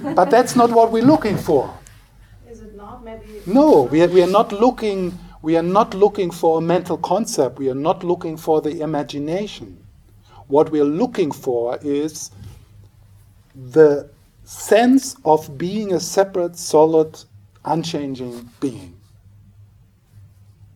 Yeah. 0.04 0.14
but 0.14 0.30
that's 0.30 0.56
not 0.56 0.70
what 0.72 0.92
we're 0.92 1.04
looking 1.14 1.38
for. 1.38 1.74
Is 2.52 2.60
it 2.62 2.76
not? 2.76 3.04
Maybe. 3.06 3.42
No, 3.46 3.84
we 3.84 4.02
are, 4.02 4.10
we 4.10 4.22
are 4.22 4.28
not 4.28 4.52
looking. 4.52 5.18
We 5.42 5.56
are 5.56 5.64
not 5.64 5.94
looking 5.94 6.32
for 6.32 6.58
a 6.58 6.62
mental 6.62 6.98
concept. 6.98 7.58
We 7.58 7.70
are 7.70 7.76
not 7.90 8.04
looking 8.04 8.36
for 8.36 8.62
the 8.62 8.82
imagination. 8.82 9.82
What 10.48 10.70
we 10.70 10.82
are 10.82 10.92
looking 11.02 11.32
for 11.32 11.80
is 11.82 12.30
the 13.56 14.10
sense 14.44 15.16
of 15.24 15.58
being 15.58 15.94
a 15.94 16.00
separate, 16.00 16.58
solid, 16.58 17.18
unchanging 17.64 18.50
being. 18.60 18.98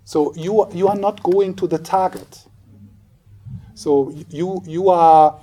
So 0.05 0.33
you 0.35 0.61
are- 0.61 0.71
you 0.71 0.87
are 0.87 0.95
not 0.95 1.21
going 1.23 1.55
to 1.55 1.67
the 1.67 1.77
target. 1.77 2.45
So 3.73 4.13
you 4.29 4.61
you 4.65 4.89
are 4.89 5.35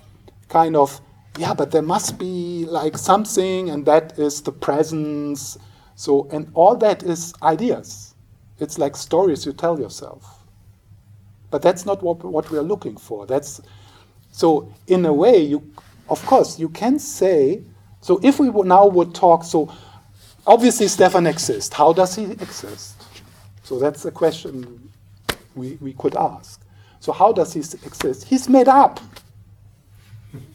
kind 0.48 0.76
of 0.76 0.98
yeah, 1.38 1.52
but 1.54 1.70
there 1.70 1.82
must 1.82 2.18
be 2.18 2.64
like 2.66 2.96
something, 2.98 3.70
and 3.70 3.84
that 3.86 4.18
is 4.18 4.40
the 4.42 4.52
presence. 4.52 5.58
So 6.02 6.26
and 6.32 6.50
all 6.54 6.74
that 6.78 7.04
is 7.04 7.32
ideas. 7.44 8.16
It's 8.58 8.76
like 8.76 8.96
stories 8.96 9.46
you 9.46 9.52
tell 9.52 9.78
yourself. 9.78 10.42
But 11.52 11.62
that's 11.62 11.86
not 11.86 12.02
what 12.02 12.24
what 12.24 12.50
we 12.50 12.58
are 12.58 12.68
looking 12.72 12.96
for. 12.96 13.24
That's 13.24 13.60
so 14.32 14.74
in 14.88 15.06
a 15.06 15.12
way 15.12 15.38
you 15.38 15.62
of 16.08 16.20
course 16.26 16.58
you 16.58 16.70
can 16.70 16.98
say 16.98 17.62
so 18.00 18.18
if 18.24 18.40
we 18.40 18.50
would 18.50 18.66
now 18.66 18.84
would 18.88 19.14
talk 19.14 19.44
so 19.44 19.72
obviously 20.44 20.88
Stefan 20.88 21.24
exists. 21.24 21.72
How 21.72 21.92
does 21.92 22.16
he 22.16 22.24
exist? 22.32 23.00
So 23.62 23.78
that's 23.78 24.04
a 24.04 24.10
question 24.10 24.90
we, 25.54 25.78
we 25.80 25.92
could 25.92 26.16
ask. 26.16 26.60
So 26.98 27.12
how 27.12 27.32
does 27.32 27.52
he 27.52 27.60
exist? 27.60 28.24
He's 28.24 28.48
made 28.48 28.66
up. 28.66 28.98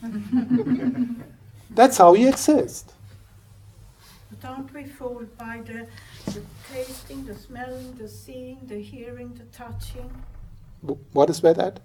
That's 1.69 1.97
how 1.97 2.13
he 2.13 2.27
exists. 2.27 2.91
Aren't 4.43 4.73
we 4.73 4.83
fooled 4.85 5.35
by 5.37 5.61
the, 5.65 5.87
the 6.31 6.41
tasting, 6.71 7.25
the 7.25 7.33
smelling, 7.35 7.93
the 7.95 8.07
seeing, 8.07 8.59
the 8.67 8.79
hearing, 8.81 9.33
the 9.33 9.45
touching? 9.45 10.09
What 11.13 11.29
is 11.29 11.41
that? 11.41 11.79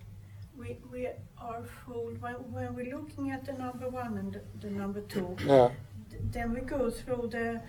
We, 0.57 0.76
we 0.92 1.09
are 1.38 1.62
fooled 1.84 2.20
when, 2.20 2.34
when 2.53 2.74
we're 2.74 2.94
looking 2.96 3.30
at 3.30 3.44
the 3.44 3.53
number 3.55 3.88
one 3.88 4.18
and 4.18 4.32
the, 4.34 4.42
the 4.61 4.70
number 4.72 5.00
two. 5.00 5.34
Yeah. 5.44 5.70
th- 6.11 6.22
Then 6.30 6.53
we 6.55 6.61
go 6.61 6.90
through 6.90 7.28
the, 7.32 7.61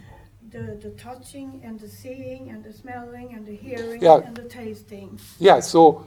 the, 0.51 0.77
the 0.81 0.89
touching 0.91 1.61
and 1.63 1.79
the 1.79 1.87
seeing 1.87 2.49
and 2.49 2.63
the 2.63 2.73
smelling 2.73 3.33
and 3.33 3.45
the 3.45 3.55
hearing 3.55 4.01
Yeah. 4.01 4.17
and 4.25 4.35
the 4.35 4.43
tasting. 4.43 5.19
Yeah, 5.39 5.59
so 5.61 6.05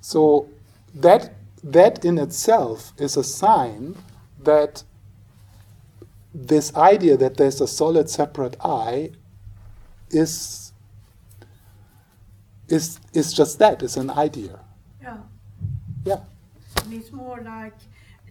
so 0.00 0.48
that 0.94 1.34
that 1.62 2.04
in 2.06 2.18
itself 2.18 2.94
is 2.98 3.16
a 3.18 3.22
sign 3.22 3.94
that 4.42 4.82
this 6.34 6.74
idea 6.76 7.16
that 7.16 7.36
there's 7.36 7.60
a 7.60 7.66
solid 7.66 8.08
separate 8.08 8.56
I 8.64 9.10
is 10.10 10.72
is 12.68 13.00
is 13.12 13.32
just 13.32 13.58
that, 13.58 13.82
is 13.82 13.96
an 13.96 14.10
idea. 14.10 14.60
Yeah. 15.02 15.18
Yeah. 16.04 16.20
And 16.84 16.94
it's 16.94 17.12
more 17.12 17.40
like, 17.42 17.74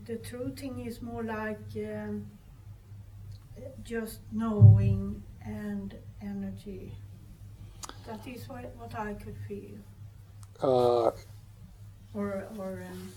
the 0.05 0.15
true 0.15 0.51
thing 0.55 0.85
is 0.85 1.01
more 1.01 1.23
like 1.23 1.59
um, 1.75 2.25
just 3.83 4.19
knowing 4.31 5.21
and 5.45 5.93
energy. 6.21 6.93
That 8.07 8.25
is 8.25 8.47
what, 8.47 8.73
what 8.77 8.95
I 8.97 9.13
could 9.13 9.35
feel. 9.47 9.77
Uh, 10.63 11.11
or, 12.13 12.47
or 12.57 12.83
um, 12.89 13.11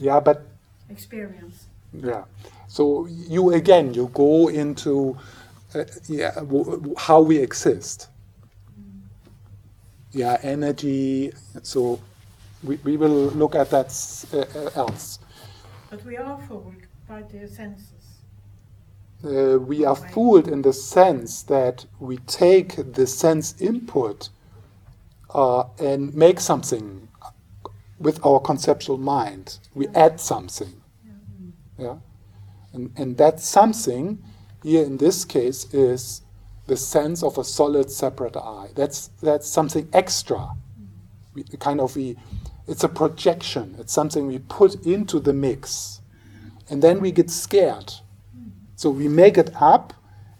yeah, 0.00 0.18
but 0.18 0.46
experience. 0.88 1.66
Yeah. 2.02 2.24
So 2.68 3.06
you 3.06 3.52
again, 3.52 3.94
you 3.94 4.10
go 4.12 4.48
into 4.48 5.16
uh, 5.74 5.84
yeah 6.08 6.34
w- 6.34 6.64
w- 6.64 6.94
how 6.98 7.20
we 7.20 7.38
exist. 7.38 8.08
Yeah, 10.12 10.38
energy. 10.42 11.32
So 11.62 12.00
we, 12.62 12.76
we 12.84 12.96
will 12.96 13.28
look 13.30 13.54
at 13.54 13.70
that 13.70 13.86
s- 13.86 14.26
uh, 14.32 14.46
uh, 14.54 14.70
else. 14.80 15.18
But 15.90 16.04
we 16.04 16.16
are 16.16 16.38
fooled 16.48 16.86
by 17.08 17.22
the 17.22 17.48
senses. 17.48 17.92
Uh, 19.24 19.58
we 19.58 19.84
are 19.84 19.96
fooled 19.96 20.48
in 20.48 20.62
the 20.62 20.72
sense 20.72 21.42
that 21.44 21.86
we 21.98 22.18
take 22.18 22.76
the 22.94 23.06
sense 23.06 23.54
input 23.60 24.28
uh, 25.34 25.64
and 25.78 26.14
make 26.14 26.38
something 26.40 27.08
with 27.98 28.24
our 28.24 28.38
conceptual 28.40 28.98
mind. 28.98 29.58
We 29.74 29.88
add 29.88 30.20
something. 30.20 30.83
Yeah? 31.78 31.96
And, 32.72 32.92
and 32.96 33.16
that 33.18 33.40
something, 33.40 34.22
here 34.62 34.84
in 34.84 34.96
this 34.96 35.24
case, 35.24 35.72
is 35.72 36.22
the 36.66 36.76
sense 36.76 37.22
of 37.22 37.38
a 37.38 37.44
solid 37.44 37.90
separate 37.90 38.36
I. 38.36 38.68
That's, 38.74 39.08
that's 39.22 39.48
something 39.48 39.88
extra. 39.92 40.50
We, 41.34 41.44
kind 41.58 41.80
of 41.80 41.96
we, 41.96 42.16
it's 42.66 42.84
a 42.84 42.88
projection. 42.88 43.76
It's 43.78 43.92
something 43.92 44.26
we 44.26 44.38
put 44.38 44.86
into 44.86 45.20
the 45.20 45.32
mix. 45.32 46.00
And 46.70 46.82
then 46.82 47.00
we 47.00 47.12
get 47.12 47.30
scared. 47.30 47.92
So 48.76 48.90
we 48.90 49.08
make 49.08 49.38
it 49.38 49.50
up, 49.60 49.92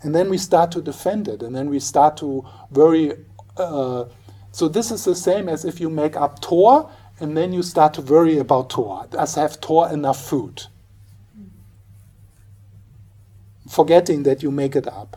and 0.03 0.15
then 0.15 0.29
we 0.29 0.39
start 0.39 0.71
to 0.73 0.83
defend 0.83 1.29
it, 1.29 1.43
and 1.43 1.55
then 1.55 1.71
we 1.71 1.79
start 1.81 2.17
to 2.19 2.45
worry. 2.71 3.13
Uh, 3.57 4.07
so 4.51 4.69
this 4.69 4.91
is 4.91 5.05
the 5.05 5.15
same 5.15 5.49
as 5.49 5.65
if 5.65 5.81
you 5.81 5.89
make 5.89 6.17
up 6.17 6.45
Thor, 6.45 6.91
and 7.21 7.37
then 7.37 7.53
you 7.53 7.63
start 7.63 7.95
to 7.95 8.03
worry 8.03 8.39
about 8.39 8.73
Thor. 8.73 9.07
Does 9.11 9.35
have 9.37 9.55
Thor 9.57 9.91
enough 9.93 10.23
food? 10.25 10.65
Forgetting 13.75 14.23
that 14.23 14.41
you 14.41 14.53
make 14.53 14.77
it 14.77 14.87
up. 14.87 15.17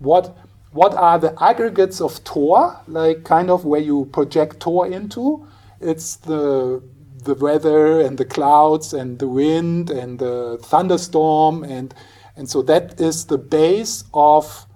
What 0.00 0.36
what 0.72 0.92
are 0.94 1.20
the 1.20 1.32
aggregates 1.40 2.00
of 2.00 2.22
Tor, 2.24 2.80
Like 2.88 3.22
kind 3.22 3.48
of 3.48 3.64
where 3.64 3.80
you 3.80 4.06
project 4.06 4.58
Tor 4.58 4.88
into? 4.88 5.46
It's 5.80 6.16
the 6.16 6.82
the 7.22 7.34
weather 7.34 8.00
and 8.00 8.18
the 8.18 8.24
clouds 8.24 8.92
and 8.92 9.20
the 9.20 9.28
wind 9.28 9.88
and 9.90 10.18
the 10.18 10.58
thunderstorm 10.62 11.62
and 11.62 11.94
and 12.36 12.50
so 12.50 12.60
that 12.62 13.00
is 13.00 13.26
the 13.26 13.38
base 13.38 14.02
of 14.12 14.66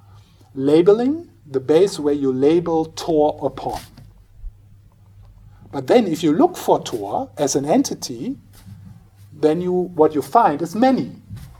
labeling, 0.54 1.30
the 1.46 1.60
base 1.60 1.98
where 1.98 2.14
you 2.14 2.32
label 2.32 2.84
Tor 2.84 3.38
upon. 3.42 3.80
But 5.72 5.88
then 5.88 6.06
if 6.06 6.22
you 6.22 6.32
look 6.32 6.56
for 6.56 6.80
Tor 6.80 7.30
as 7.36 7.56
an 7.56 7.64
entity, 7.64 8.36
then 9.32 9.60
you 9.60 9.72
what 9.72 10.14
you 10.14 10.22
find 10.22 10.62
is 10.62 10.76
many. 10.76 11.16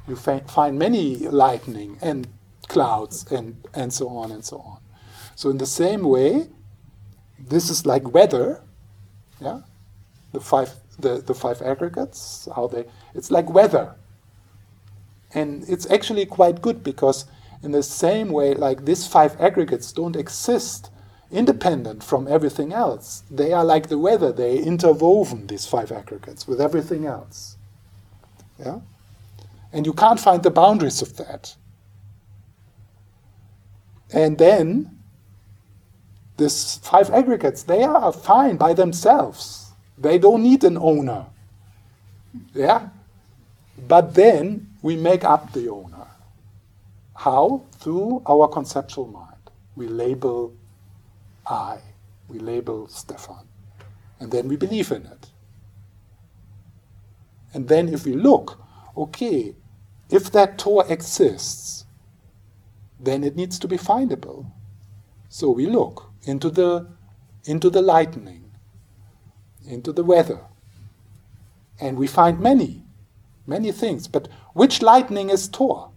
You 0.08 0.16
fi- 0.16 0.40
find 0.40 0.78
many 0.78 1.16
lightning 1.28 1.98
and 2.02 2.26
clouds 2.68 3.30
and, 3.30 3.56
and 3.74 3.92
so 3.92 4.08
on 4.08 4.30
and 4.30 4.44
so 4.44 4.58
on. 4.58 4.78
So 5.34 5.50
in 5.50 5.58
the 5.58 5.66
same 5.66 6.02
way, 6.02 6.48
this 7.38 7.70
is 7.70 7.86
like 7.86 8.12
weather, 8.12 8.62
yeah, 9.40 9.60
the 10.32 10.40
five 10.40 10.74
the, 10.98 11.22
the 11.22 11.34
five 11.34 11.62
aggregates, 11.62 12.48
how 12.54 12.66
they 12.66 12.84
it's 13.14 13.30
like 13.30 13.50
weather. 13.50 13.94
And 15.32 15.64
it's 15.68 15.90
actually 15.90 16.26
quite 16.26 16.60
good 16.60 16.82
because 16.82 17.24
in 17.62 17.72
the 17.72 17.82
same 17.82 18.30
way, 18.30 18.54
like 18.54 18.84
these 18.84 19.06
five 19.06 19.36
aggregates 19.40 19.92
don't 19.92 20.16
exist 20.16 20.90
independent 21.30 22.02
from 22.02 22.26
everything 22.26 22.72
else. 22.72 23.22
They 23.30 23.52
are 23.52 23.64
like 23.64 23.88
the 23.88 23.98
weather, 23.98 24.32
they 24.32 24.58
interwoven 24.58 25.46
these 25.46 25.66
five 25.66 25.92
aggregates 25.92 26.48
with 26.48 26.60
everything 26.60 27.06
else. 27.06 27.56
Yeah? 28.58 28.80
And 29.72 29.86
you 29.86 29.92
can't 29.92 30.18
find 30.18 30.42
the 30.42 30.50
boundaries 30.50 31.02
of 31.02 31.16
that. 31.16 31.54
And 34.12 34.38
then 34.38 34.98
these 36.36 36.80
five 36.82 37.10
aggregates, 37.10 37.62
they 37.62 37.84
are 37.84 38.12
fine 38.12 38.56
by 38.56 38.74
themselves. 38.74 39.72
They 39.96 40.18
don't 40.18 40.42
need 40.42 40.64
an 40.64 40.76
owner. 40.76 41.26
Yeah? 42.54 42.88
But 43.86 44.14
then 44.14 44.68
we 44.82 44.96
make 44.96 45.24
up 45.24 45.52
the 45.52 45.68
owner. 45.68 46.06
How? 47.14 47.62
Through 47.78 48.22
our 48.26 48.48
conceptual 48.48 49.06
mind. 49.06 49.26
We 49.76 49.86
label 49.86 50.54
I, 51.50 51.78
we 52.28 52.38
label 52.38 52.86
Stefan, 52.86 53.46
and 54.20 54.30
then 54.30 54.46
we 54.48 54.56
believe 54.56 54.92
in 54.92 55.04
it. 55.04 55.26
And 57.52 57.68
then 57.68 57.88
if 57.88 58.04
we 58.04 58.12
look, 58.12 58.60
okay, 58.96 59.54
if 60.10 60.30
that 60.32 60.58
Tor 60.58 60.84
exists, 60.88 61.86
then 62.98 63.24
it 63.24 63.36
needs 63.36 63.58
to 63.58 63.68
be 63.68 63.78
findable. 63.78 64.50
So 65.28 65.50
we 65.50 65.66
look 65.66 66.10
into 66.24 66.50
the 66.50 66.86
into 67.44 67.70
the 67.70 67.82
lightning, 67.82 68.50
into 69.66 69.92
the 69.92 70.04
weather, 70.04 70.40
and 71.80 71.96
we 71.96 72.06
find 72.06 72.40
many. 72.40 72.84
many 73.46 73.72
things. 73.72 74.06
But 74.08 74.28
which 74.54 74.80
lightning 74.82 75.30
is 75.30 75.48
Tor? 75.48 75.90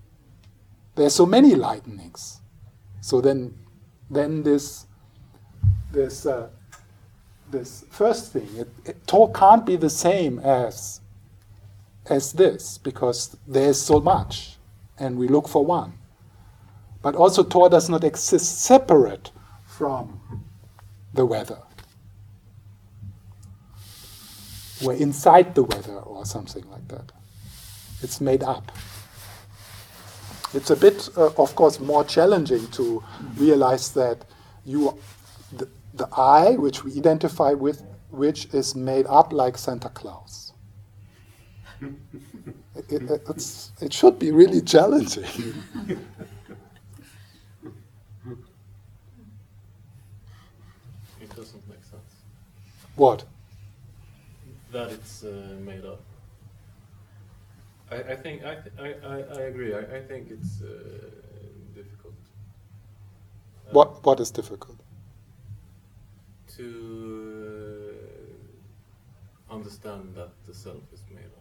There 0.95 1.05
are 1.05 1.11
so 1.22 1.26
many 1.26 1.53
lightnings. 1.55 2.41
So 3.01 3.22
then, 3.22 3.53
then 4.09 4.43
this, 4.43 4.88
this, 5.91 6.26
uh, 6.26 6.49
this 7.51 7.86
first 7.89 8.32
thing, 8.34 8.49
it, 8.57 8.70
it, 8.86 9.07
Tor 9.07 9.32
can't 9.32 9.66
be 9.66 9.76
the 9.76 9.89
same 9.89 10.39
as, 10.39 11.01
as 12.08 12.34
this 12.34 12.78
because 12.78 13.38
there's 13.47 13.82
so 13.82 13.99
much, 13.99 14.58
and 14.99 15.18
we 15.18 15.28
look 15.28 15.47
for 15.47 15.66
one. 15.66 15.93
But 17.01 17.16
also, 17.16 17.43
Tor 17.43 17.70
does 17.70 17.89
not 17.89 18.04
exist 18.04 18.62
separate 18.62 19.32
from 19.66 20.22
the 21.14 21.26
weather. 21.26 21.60
We're 24.82 24.93
inside 24.93 25.56
the 25.56 25.64
weather 25.64 25.95
or 25.95 26.26
something 26.26 26.70
like 26.70 26.88
that. 26.88 27.12
It's 28.01 28.20
made 28.20 28.43
up. 28.43 28.72
It's 30.54 30.70
a 30.70 30.76
bit, 30.76 31.10
uh, 31.18 31.28
of 31.38 31.56
course, 31.56 31.80
more 31.80 32.04
challenging 32.04 32.68
to 32.72 33.04
realize 33.38 33.91
that 33.93 34.24
you, 34.66 34.97
the, 35.51 35.68
the 35.93 36.08
I, 36.16 36.56
which 36.58 36.84
we 36.84 36.95
identify 36.95 37.54
with, 37.54 37.84
which 38.12 38.45
is 38.54 38.76
made 38.76 39.06
up 39.08 39.34
like 39.34 39.58
Santa 39.58 39.89
Claus. 39.89 40.53
It, 42.76 42.92
it, 42.92 43.70
it 43.82 43.94
should 43.94 44.20
be 44.20 44.32
really 44.32 44.62
challenging. 44.62 45.24
It 51.22 51.36
doesn't 51.36 51.68
make 51.68 51.84
sense. 51.84 52.14
What? 52.96 53.26
That 54.72 54.92
it's 54.92 55.24
uh, 55.24 55.56
made 55.62 55.86
up. 55.86 56.02
I, 57.92 57.96
I 58.14 58.16
think 58.16 58.44
I, 58.44 58.56
th- 58.56 58.76
I, 58.80 58.94
I, 59.08 59.18
I 59.38 59.42
agree. 59.44 59.74
I, 59.74 59.80
I 59.80 60.02
think 60.02 60.32
it's 60.32 60.62
uh, 60.62 60.68
difficult. 61.76 62.14
Uh, 63.68 63.72
What, 63.72 64.04
what 64.06 64.20
is 64.20 64.32
difficult? 64.32 64.80
To 66.58 67.94
uh, 69.50 69.54
understand 69.54 70.16
that 70.16 70.32
the 70.46 70.54
self 70.54 70.84
is 70.94 71.02
made 71.10 71.26
up. 71.26 71.33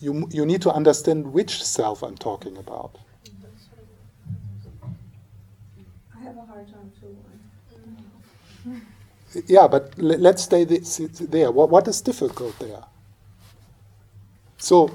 You, 0.00 0.28
you 0.32 0.44
need 0.44 0.62
to 0.62 0.72
understand 0.72 1.32
which 1.32 1.62
self 1.62 2.02
I'm 2.02 2.16
talking 2.16 2.56
about. 2.56 2.98
I 6.14 6.20
have 6.20 6.36
a 6.36 6.42
hard 6.44 6.68
time 6.70 6.92
too. 7.00 7.16
Yeah, 9.46 9.68
but 9.68 9.96
le- 9.98 10.16
let's 10.18 10.42
stay 10.42 10.64
th- 10.64 10.82
there. 11.30 11.50
What, 11.50 11.70
what 11.70 11.86
is 11.88 12.00
difficult 12.00 12.58
there? 12.58 12.84
So, 14.58 14.90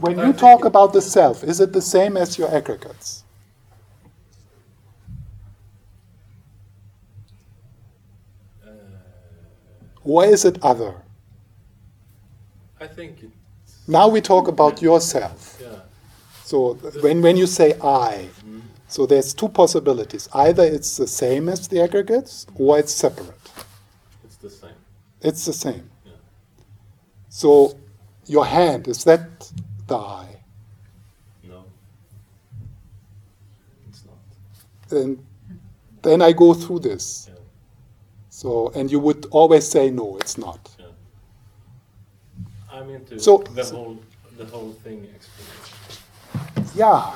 when 0.00 0.18
you 0.18 0.32
talk 0.32 0.64
about 0.64 0.92
the 0.92 1.02
self, 1.02 1.44
is 1.44 1.60
it 1.60 1.72
the 1.72 1.82
same 1.82 2.16
as 2.16 2.38
your 2.38 2.54
aggregates? 2.54 3.24
Uh, 8.62 8.70
Or 10.02 10.24
is 10.24 10.44
it 10.44 10.58
other? 10.60 11.02
I 12.80 12.86
think 12.86 13.22
it. 13.22 13.30
Now 13.88 14.06
we 14.08 14.20
talk 14.20 14.48
about 14.48 14.82
yourself. 14.82 15.58
Yeah. 15.60 15.80
So, 16.44 16.74
when, 17.00 17.22
when 17.22 17.36
you 17.36 17.46
say 17.46 17.72
I, 17.82 18.28
Mm. 18.46 18.60
so 18.86 19.06
there's 19.06 19.32
two 19.34 19.48
possibilities. 19.48 20.28
Either 20.32 20.62
it's 20.62 20.96
the 20.98 21.06
same 21.06 21.48
as 21.48 21.68
the 21.68 21.80
aggregates, 21.82 22.46
or 22.54 22.78
it's 22.78 22.92
separate. 22.92 23.34
It's 24.24 24.36
the 24.36 24.50
same. 24.50 24.74
It's 25.22 25.44
the 25.46 25.52
same. 25.52 25.90
Yeah. 26.06 26.12
So, 27.30 27.76
your 28.26 28.44
hand, 28.44 28.88
is 28.88 29.04
that 29.04 29.50
the 29.86 29.96
I? 29.96 30.26
No. 31.44 31.64
It's 33.88 34.04
not. 34.04 34.98
And 34.98 35.18
then 36.02 36.20
I 36.22 36.32
go 36.32 36.52
through 36.54 36.80
this. 36.80 37.28
Yeah. 37.28 37.38
So, 38.28 38.70
and 38.74 38.90
you 38.92 39.00
would 39.00 39.26
always 39.30 39.66
say, 39.66 39.90
no, 39.90 40.18
it's 40.18 40.36
not. 40.38 40.76
I'm 42.78 42.90
into 42.90 43.18
So- 43.18 43.38
the 43.38 43.64
whole 43.64 43.98
the 44.36 44.44
whole 44.46 44.72
thing 44.84 45.08
experience. 45.16 46.76
Yeah. 46.76 47.12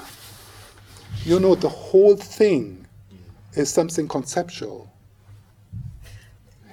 You 1.24 1.38
know, 1.38 1.54
the 1.54 1.68
whole 1.68 2.16
thing 2.16 2.84
is 3.54 3.70
something 3.70 4.08
conceptual. 4.08 4.90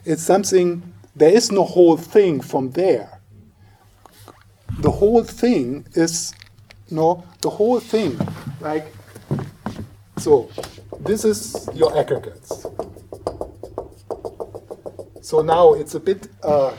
It's 0.06 0.24
something, 0.24 0.82
there 1.16 1.32
is 1.32 1.52
no 1.52 1.64
whole 1.66 1.98
thing 1.98 2.42
from 2.42 2.72
there. 2.72 3.20
The 4.80 4.90
whole 4.90 5.24
thing 5.24 5.86
is, 5.94 6.34
no, 6.90 7.24
the 7.42 7.52
whole 7.52 7.80
thing, 7.80 8.18
like, 8.60 8.92
so, 10.18 10.50
this 11.02 11.26
is 11.26 11.70
your 11.76 11.96
aggregates. 11.96 12.66
So 15.22 15.42
now 15.44 15.74
it's 15.74 15.94
a 15.94 16.00
bit 16.00 16.28
uh, 16.42 16.76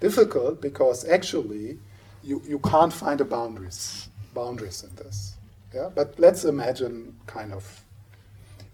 difficult 0.00 0.60
because 0.60 1.04
actually 1.08 1.78
you, 2.22 2.42
you 2.46 2.58
can't 2.58 2.92
find 2.92 3.20
a 3.20 3.24
boundaries 3.24 4.08
boundaries 4.36 4.84
in 4.84 4.94
this. 4.96 5.34
Yeah, 5.74 5.88
but 5.94 6.14
let's 6.18 6.44
imagine 6.44 7.16
kind 7.26 7.52
of. 7.52 7.82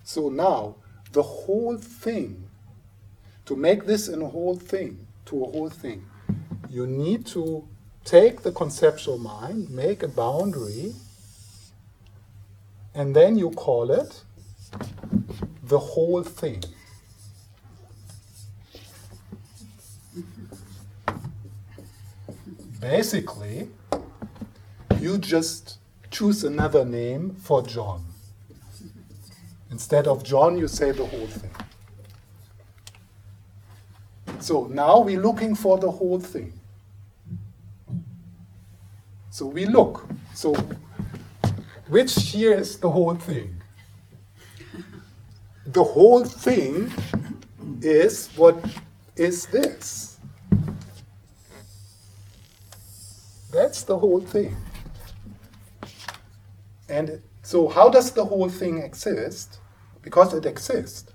So 0.05 0.29
now 0.29 0.77
the 1.13 1.23
whole 1.23 1.79
thing, 1.79 2.49
to 3.47 3.57
make 3.57 3.87
this 3.87 4.09
in 4.09 4.21
a 4.21 4.29
whole 4.29 4.57
thing, 4.57 5.07
to 5.27 5.45
a 5.45 5.51
whole 5.51 5.71
thing, 5.71 6.05
you 6.69 6.87
need 6.87 7.27
to 7.27 7.67
take 8.05 8.43
the 8.43 8.53
conceptual 8.53 9.19
mind, 9.19 9.71
make 9.71 10.03
a 10.03 10.09
boundary, 10.09 10.95
and 12.95 13.15
then 13.15 13.39
you 13.39 13.51
call 13.51 13.91
it 13.91 14.23
the 15.63 15.79
whole 15.79 16.23
thing. 16.23 16.63
Basically, 22.83 23.69
you 24.99 25.17
just 25.17 25.79
choose 26.11 26.43
another 26.43 26.85
name 26.85 27.37
for 27.37 27.63
John. 27.63 28.05
Instead 29.71 30.09
of 30.09 30.25
John, 30.25 30.59
you 30.59 30.67
say 30.67 30.91
the 30.91 31.07
whole 31.07 31.29
thing. 31.29 31.53
So 34.41 34.67
now 34.67 34.99
we're 34.99 35.21
looking 35.21 35.55
for 35.55 35.79
the 35.79 35.93
whole 35.93 36.19
thing. 36.19 36.53
So 39.31 39.47
we 39.47 39.65
look. 39.65 40.05
So 40.35 40.53
which 41.87 42.13
here 42.15 42.55
is 42.55 42.81
the 42.81 42.91
whole 42.91 43.15
thing? 43.15 43.63
The 45.67 45.85
whole 45.85 46.25
thing 46.25 46.93
is 47.81 48.27
what 48.35 48.59
is 49.15 49.47
this. 49.47 50.12
That's 53.83 53.89
the 53.89 53.99
whole 53.99 54.21
thing. 54.21 54.55
And 56.89 57.21
so, 57.43 57.67
how 57.67 57.89
does 57.91 58.13
the 58.13 58.25
whole 58.25 58.49
thing 58.49 58.79
exist? 58.79 59.59
Because 60.03 60.33
it 60.35 60.47
exists. 60.47 61.11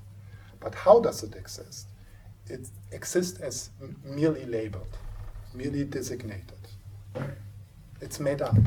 But 0.60 0.76
how 0.76 1.00
does 1.00 1.24
it 1.24 1.34
exist? 1.36 1.88
It 2.48 2.68
exists 2.92 3.40
as 3.40 3.70
merely 4.04 4.46
labeled, 4.46 4.98
merely 5.54 5.86
designated. 5.86 6.60
It's 8.02 8.20
made 8.20 8.42
up. 8.42 8.58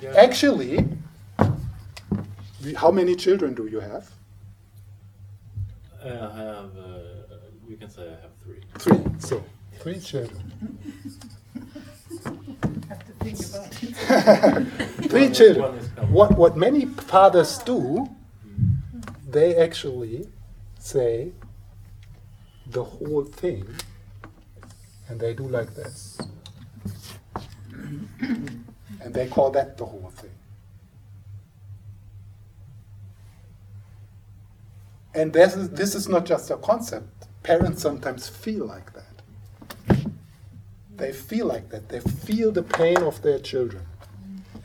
Yeah. 0.00 0.14
Actually, 0.14 0.86
we- 2.62 2.74
how 2.74 2.92
many 2.92 3.16
children 3.16 3.54
do 3.54 3.66
you 3.66 3.80
have? 3.80 4.08
I 6.00 6.08
have. 6.08 6.76
Uh, 6.76 7.38
we 7.68 7.74
can 7.76 7.90
say 7.90 8.02
I 8.06 8.20
have 8.22 8.34
three. 8.44 8.62
Three. 8.78 9.02
So, 9.18 9.42
three 9.92 10.00
children. 10.00 10.78
Have 12.88 13.04
to 13.06 13.12
think 13.24 13.38
about 13.40 13.82
it. 13.82 15.08
Three 15.10 15.22
One 15.22 15.30
is- 15.30 15.38
children. 15.38 15.62
one 15.62 15.78
is 15.78 15.88
coming. 15.88 16.12
What, 16.12 16.36
what 16.36 16.56
many 16.56 16.84
fathers 16.86 17.58
do, 17.58 18.06
they 19.28 19.56
actually 19.56 20.28
say 20.78 21.32
the 22.66 22.84
whole 22.84 23.24
thing, 23.24 23.66
and 25.08 25.18
they 25.18 25.32
do 25.34 25.48
like 25.48 25.74
this. 25.74 26.18
And 28.20 29.14
they 29.14 29.26
call 29.28 29.50
that 29.52 29.78
the 29.78 29.86
whole 29.86 30.12
thing. 30.16 30.30
And 35.14 35.32
this 35.32 35.56
is, 35.56 35.70
this 35.70 35.94
is 35.94 36.08
not 36.08 36.26
just 36.26 36.50
a 36.50 36.56
concept. 36.58 37.26
Parents 37.42 37.80
sometimes 37.80 38.28
feel 38.28 38.66
like 38.66 38.92
that. 38.92 39.07
They 40.98 41.12
feel 41.12 41.46
like 41.46 41.70
that. 41.70 41.88
They 41.88 42.00
feel 42.00 42.50
the 42.52 42.64
pain 42.64 42.98
of 42.98 43.22
their 43.22 43.38
children. 43.38 43.86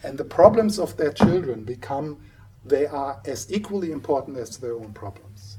And 0.03 0.17
the 0.17 0.25
problems 0.25 0.79
of 0.79 0.97
their 0.97 1.13
children 1.13 1.63
become, 1.63 2.17
they 2.65 2.87
are 2.87 3.21
as 3.25 3.51
equally 3.53 3.91
important 3.91 4.37
as 4.37 4.57
their 4.57 4.73
own 4.73 4.93
problems. 4.93 5.57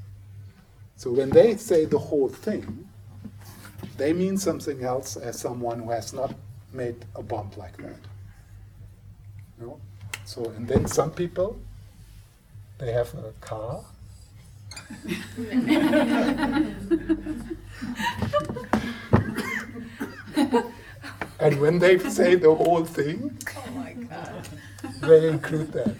So 0.97 1.11
when 1.11 1.29
they 1.29 1.55
say 1.55 1.85
the 1.85 1.97
whole 1.97 2.27
thing, 2.27 2.89
they 3.97 4.11
mean 4.11 4.37
something 4.37 4.83
else 4.83 5.15
as 5.15 5.39
someone 5.39 5.79
who 5.79 5.91
has 5.91 6.11
not 6.13 6.35
made 6.73 7.05
a 7.15 7.23
bond 7.23 7.55
like 7.55 7.77
that. 7.77 7.99
You 9.59 9.67
know? 9.67 9.79
So, 10.25 10.43
and 10.57 10.67
then 10.67 10.87
some 10.87 11.11
people, 11.11 11.57
they 12.79 12.91
have 12.91 13.13
a 13.15 13.31
car. 13.39 13.85
and 21.39 21.59
when 21.59 21.79
they 21.79 21.97
say 21.99 22.35
the 22.35 22.53
whole 22.53 22.85
thing, 22.85 23.37
Oh 23.57 23.71
my 23.71 23.93
God. 23.93 24.47
they 25.01 25.27
include 25.29 25.71
that. 25.73 25.95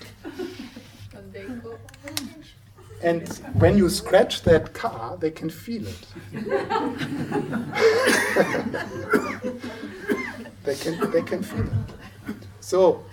And 3.04 3.28
when 3.60 3.78
you 3.78 3.90
scratch 3.90 4.42
that 4.44 4.74
car, 4.74 5.18
they 5.18 5.30
can 5.30 5.50
feel 5.50 5.86
it. 5.86 6.08
they 10.64 10.76
can 10.76 11.12
they 11.12 11.22
can 11.22 11.44
feel 11.44 11.66
it. 11.66 12.36
So 12.62 13.04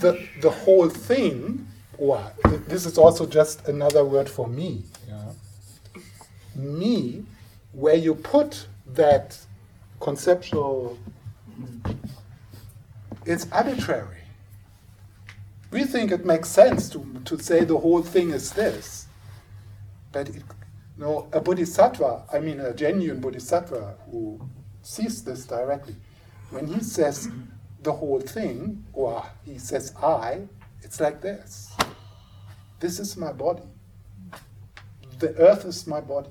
the 0.00 0.26
the 0.40 0.50
whole 0.50 0.88
thing, 0.88 1.68
th- 2.48 2.62
this 2.66 2.86
is 2.86 2.98
also 2.98 3.26
just 3.26 3.68
another 3.68 4.04
word 4.04 4.28
for 4.28 4.48
me. 4.48 4.82
Yeah? 5.08 5.32
Me, 6.56 7.24
where 7.72 7.94
you 7.94 8.14
put 8.14 8.66
that 8.94 9.38
conceptual, 10.00 10.98
it's 13.24 13.46
arbitrary. 13.52 14.18
We 15.70 15.84
think 15.84 16.12
it 16.12 16.24
makes 16.24 16.48
sense 16.48 16.88
to, 16.90 17.04
to 17.24 17.38
say 17.38 17.64
the 17.64 17.76
whole 17.76 18.02
thing 18.02 18.30
is 18.30 18.52
this. 18.52 19.06
But 20.12 20.28
it, 20.28 20.42
no, 20.96 21.28
a 21.32 21.40
bodhisattva, 21.40 22.24
I 22.32 22.38
mean 22.38 22.60
a 22.60 22.72
genuine 22.72 23.20
bodhisattva 23.20 23.96
who 24.10 24.40
sees 24.82 25.22
this 25.24 25.44
directly, 25.44 25.96
when 26.50 26.66
he 26.66 26.80
says 26.80 27.28
the 27.82 27.92
whole 27.92 28.20
thing, 28.20 28.84
or 28.92 29.24
he 29.44 29.58
says 29.58 29.92
I, 30.02 30.42
it's 30.82 31.00
like 31.00 31.20
this. 31.20 31.74
This 32.78 33.00
is 33.00 33.16
my 33.16 33.32
body. 33.32 33.62
The 35.18 35.34
earth 35.36 35.64
is 35.64 35.86
my 35.86 36.00
body. 36.00 36.30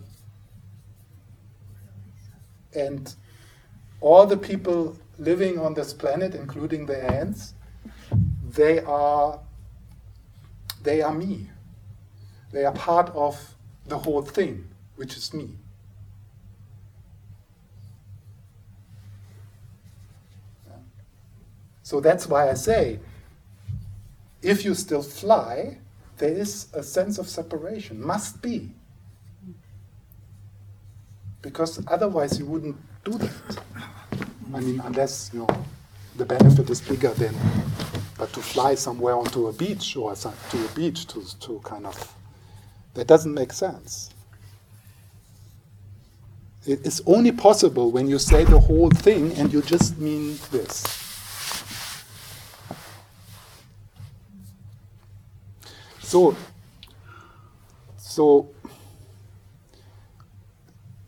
And 2.73 3.13
all 4.01 4.25
the 4.25 4.37
people 4.37 4.97
living 5.17 5.59
on 5.59 5.73
this 5.73 5.93
planet, 5.93 6.35
including 6.35 6.85
the 6.85 7.03
ants, 7.11 7.53
they 8.49 8.79
are 8.79 9.39
they 10.83 11.01
are 11.01 11.13
me. 11.13 11.49
They 12.51 12.63
are 12.63 12.73
part 12.73 13.09
of 13.15 13.55
the 13.87 13.97
whole 13.97 14.21
thing, 14.21 14.67
which 14.95 15.17
is 15.17 15.33
me. 15.33 15.49
So 21.81 21.99
that's 21.99 22.27
why 22.27 22.49
I 22.49 22.53
say 22.53 22.99
if 24.41 24.63
you 24.63 24.75
still 24.75 25.01
fly, 25.01 25.79
there 26.17 26.31
is 26.31 26.67
a 26.73 26.83
sense 26.83 27.17
of 27.17 27.27
separation, 27.27 28.01
must 28.01 28.41
be. 28.41 28.71
Because 31.41 31.83
otherwise 31.87 32.39
you 32.39 32.45
wouldn't 32.45 32.77
do 33.05 33.17
that. 33.19 33.31
I 34.53 34.59
mean, 34.59 34.81
unless 34.83 35.29
you 35.31 35.39
know 35.39 35.65
the 36.17 36.25
benefit 36.25 36.69
is 36.69 36.81
bigger 36.81 37.13
than 37.13 37.35
but 38.17 38.31
to 38.33 38.39
fly 38.39 38.75
somewhere 38.75 39.13
onto 39.15 39.47
a 39.47 39.53
beach 39.53 39.95
or 39.95 40.15
some, 40.15 40.33
to 40.49 40.65
a 40.65 40.69
beach 40.69 41.05
to, 41.07 41.39
to 41.41 41.59
kind 41.63 41.85
of 41.85 42.15
that 42.93 43.07
doesn't 43.07 43.33
make 43.33 43.53
sense. 43.53 44.09
It 46.65 46.85
is 46.85 47.03
only 47.05 47.31
possible 47.31 47.91
when 47.91 48.07
you 48.07 48.17
say 48.17 48.43
the 48.43 48.59
whole 48.59 48.89
thing 48.89 49.33
and 49.33 49.53
you 49.53 49.61
just 49.61 49.99
mean 49.99 50.39
this. 50.51 50.83
So 55.99 56.35
so 57.97 58.49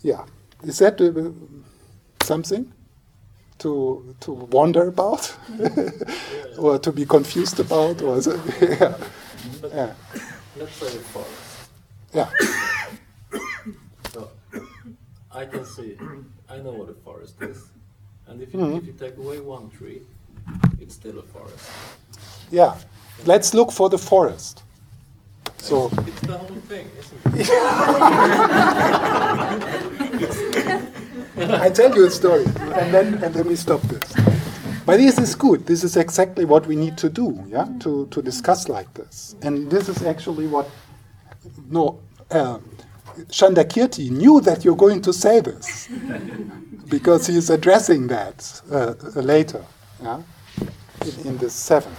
yeah. 0.02 0.26
Is 0.64 0.80
that 0.80 1.00
uh, 1.00 1.32
something 2.28 2.66
to 3.58 3.72
to 4.20 4.32
wonder 4.58 4.88
about 4.88 5.36
or 6.58 6.80
to 6.80 6.92
be 6.92 7.06
confused 7.06 7.60
about 7.60 8.02
or 8.02 8.22
so, 8.22 8.32
yeah. 8.62 8.94
Yeah 9.74 9.94
let's 10.60 10.76
say 10.82 10.88
a 10.88 11.02
forest. 11.14 11.70
yeah 12.14 12.30
So 14.14 14.20
I 15.42 15.46
can 15.46 15.66
see, 15.66 15.90
I 16.50 16.58
know 16.64 16.74
what 16.80 16.90
a 16.90 16.94
forest 17.06 17.36
is. 17.42 17.58
And 18.28 18.42
if 18.42 18.54
you, 18.54 18.60
Mhm. 18.60 18.78
if 18.78 18.86
you 18.88 18.94
take 19.06 19.18
away 19.18 19.40
one 19.40 19.70
tree, 19.78 20.02
it's 20.82 20.96
still 20.96 21.18
a 21.20 21.24
forest. 21.36 21.66
yeah 22.52 22.74
let's 23.26 23.54
look 23.54 23.72
for 23.72 23.90
the 23.90 23.98
forest 23.98 24.64
so 25.58 25.76
It's 26.10 26.22
the 26.22 26.38
whole 26.38 26.62
thing, 26.72 26.86
isn't 27.02 27.20
it? 27.26 27.48
I 31.62 31.70
tell 31.70 31.96
you 31.96 32.08
a 32.08 32.12
story, 32.12 32.46
and 32.46 32.94
then 32.94 33.24
and 33.24 33.34
then 33.34 33.48
we 33.48 33.56
stop 33.56 33.82
this. 33.84 34.14
But 34.88 34.98
this 34.98 35.20
is 35.20 35.36
good. 35.36 35.68
This 35.68 35.84
is 35.84 35.98
exactly 35.98 36.46
what 36.46 36.66
we 36.66 36.76
need 36.76 36.98
to 37.00 37.10
do, 37.10 37.44
yeah, 37.50 37.68
to, 37.82 38.08
to 38.08 38.22
discuss 38.22 38.70
like 38.70 38.94
this. 38.94 39.36
And 39.42 39.70
this 39.70 39.90
is 39.90 40.02
actually 40.04 40.48
what 40.48 40.70
no 41.70 42.00
uh, 42.32 42.60
knew 44.10 44.42
that 44.42 44.64
you're 44.64 44.78
going 44.78 45.02
to 45.02 45.14
say 45.14 45.42
this 45.42 45.90
because 46.90 47.28
he's 47.28 47.50
addressing 47.50 48.08
that 48.08 48.62
uh, 48.72 48.94
later, 49.22 49.64
yeah, 50.02 50.22
in, 51.06 51.28
in 51.28 51.38
this 51.38 51.54
seven. 51.54 51.94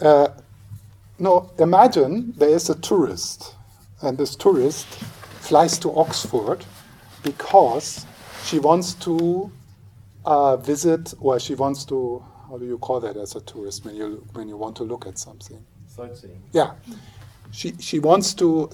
Uh, 0.00 0.28
no, 1.18 1.50
imagine 1.58 2.34
there 2.36 2.50
is 2.50 2.68
a 2.70 2.74
tourist, 2.74 3.54
and 4.02 4.18
this 4.18 4.36
tourist 4.36 4.86
flies 5.40 5.78
to 5.78 5.94
Oxford 5.96 6.64
because 7.22 8.04
she 8.44 8.58
wants 8.58 8.94
to 8.94 9.50
uh, 10.24 10.56
visit, 10.56 11.14
or 11.20 11.40
she 11.40 11.54
wants 11.54 11.84
to, 11.86 12.22
how 12.48 12.58
do 12.58 12.66
you 12.66 12.78
call 12.78 13.00
that 13.00 13.16
as 13.16 13.34
a 13.36 13.40
tourist 13.40 13.84
when 13.84 13.96
you 13.96 14.24
when 14.34 14.48
you 14.48 14.56
want 14.56 14.76
to 14.76 14.84
look 14.84 15.06
at 15.06 15.18
something? 15.18 15.64
Sightseeing. 15.86 16.42
Yeah, 16.52 16.72
she 17.50 17.74
she 17.78 17.98
wants 17.98 18.34
to 18.34 18.70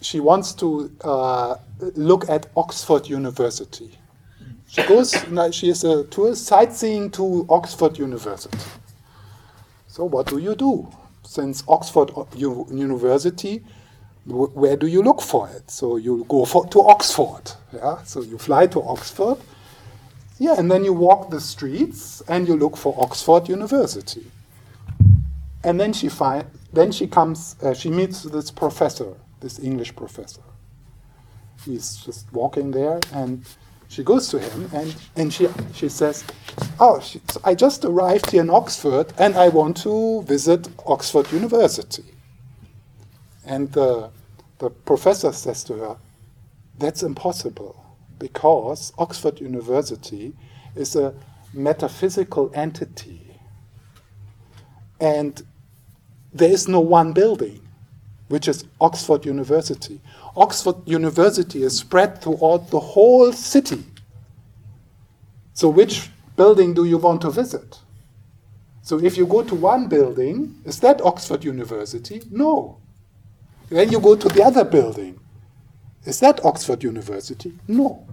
she 0.00 0.20
wants 0.20 0.52
to 0.54 0.90
uh, 1.02 1.56
look 1.96 2.28
at 2.28 2.46
Oxford 2.56 3.08
University. 3.08 3.90
She 4.68 4.82
goes. 4.84 5.14
She 5.52 5.68
is 5.68 5.84
a 5.84 6.04
tourist 6.04 6.46
sightseeing 6.46 7.10
to 7.12 7.44
Oxford 7.48 7.98
University. 7.98 8.58
So 9.88 10.04
what 10.04 10.28
do 10.28 10.38
you 10.38 10.54
do? 10.54 10.88
Since 11.24 11.64
Oxford 11.68 12.10
University, 12.36 13.64
where 14.30 14.76
do 14.76 14.86
you 14.86 15.02
look 15.02 15.20
for 15.20 15.48
it? 15.48 15.70
So 15.70 15.96
you 15.96 16.24
go 16.28 16.44
for, 16.44 16.66
to 16.68 16.80
Oxford. 16.82 17.52
Yeah. 17.72 18.02
So 18.04 18.22
you 18.22 18.38
fly 18.38 18.66
to 18.68 18.82
Oxford. 18.82 19.38
Yeah, 20.38 20.54
and 20.58 20.70
then 20.70 20.84
you 20.84 20.94
walk 20.94 21.30
the 21.30 21.40
streets 21.40 22.22
and 22.26 22.48
you 22.48 22.56
look 22.56 22.76
for 22.76 22.94
Oxford 22.98 23.48
University. 23.48 24.26
And 25.62 25.78
then 25.78 25.92
she 25.92 26.08
find, 26.08 26.46
then 26.72 26.92
she 26.92 27.06
comes, 27.06 27.56
uh, 27.62 27.74
she 27.74 27.90
meets 27.90 28.22
this 28.22 28.50
professor, 28.50 29.14
this 29.40 29.58
English 29.58 29.94
professor. 29.94 30.40
He's 31.64 31.96
just 31.96 32.32
walking 32.32 32.70
there, 32.70 33.00
and 33.12 33.44
she 33.88 34.02
goes 34.02 34.28
to 34.28 34.38
him, 34.38 34.70
and, 34.72 34.96
and 35.16 35.30
she 35.30 35.48
she 35.74 35.90
says, 35.90 36.24
"Oh, 36.78 37.00
she, 37.00 37.20
I 37.44 37.54
just 37.54 37.84
arrived 37.84 38.30
here 38.30 38.40
in 38.40 38.48
Oxford, 38.48 39.12
and 39.18 39.36
I 39.36 39.48
want 39.48 39.76
to 39.82 40.22
visit 40.22 40.68
Oxford 40.86 41.30
University." 41.32 42.04
And 43.44 43.70
the 43.72 44.10
the 44.60 44.70
professor 44.70 45.32
says 45.32 45.64
to 45.64 45.74
her, 45.74 45.96
"That's 46.78 47.02
impossible, 47.02 47.74
because 48.18 48.92
Oxford 48.98 49.40
University 49.40 50.34
is 50.76 50.94
a 50.94 51.14
metaphysical 51.52 52.50
entity." 52.54 53.38
And 55.00 55.42
there 56.32 56.50
is 56.50 56.68
no 56.68 56.80
one 56.80 57.12
building, 57.12 57.60
which 58.28 58.46
is 58.46 58.64
Oxford 58.80 59.26
University. 59.26 60.00
Oxford 60.36 60.76
University 60.86 61.62
is 61.62 61.78
spread 61.78 62.22
throughout 62.22 62.70
the 62.70 62.80
whole 62.80 63.32
city. 63.32 63.84
So, 65.54 65.68
which 65.68 66.10
building 66.36 66.74
do 66.74 66.84
you 66.84 66.98
want 66.98 67.22
to 67.22 67.30
visit? 67.30 67.80
So, 68.82 68.98
if 68.98 69.16
you 69.16 69.26
go 69.26 69.42
to 69.42 69.54
one 69.54 69.88
building, 69.88 70.60
is 70.64 70.80
that 70.80 71.00
Oxford 71.02 71.44
University? 71.44 72.22
No. 72.30 72.78
Then 73.70 73.90
you 73.90 74.00
go 74.00 74.16
to 74.16 74.28
the 74.28 74.42
other 74.42 74.64
building. 74.64 75.18
Is 76.04 76.20
that 76.20 76.44
Oxford 76.44 76.82
University? 76.82 77.58
No. 77.68 78.06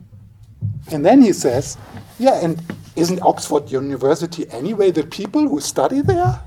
And 0.91 1.05
then 1.05 1.21
he 1.21 1.33
says, 1.33 1.77
Yeah, 2.19 2.39
and 2.41 2.61
isn't 2.95 3.21
Oxford 3.21 3.71
University 3.71 4.49
anyway 4.49 4.91
the 4.91 5.03
people 5.03 5.47
who 5.47 5.59
study 5.59 6.01
there? 6.01 6.41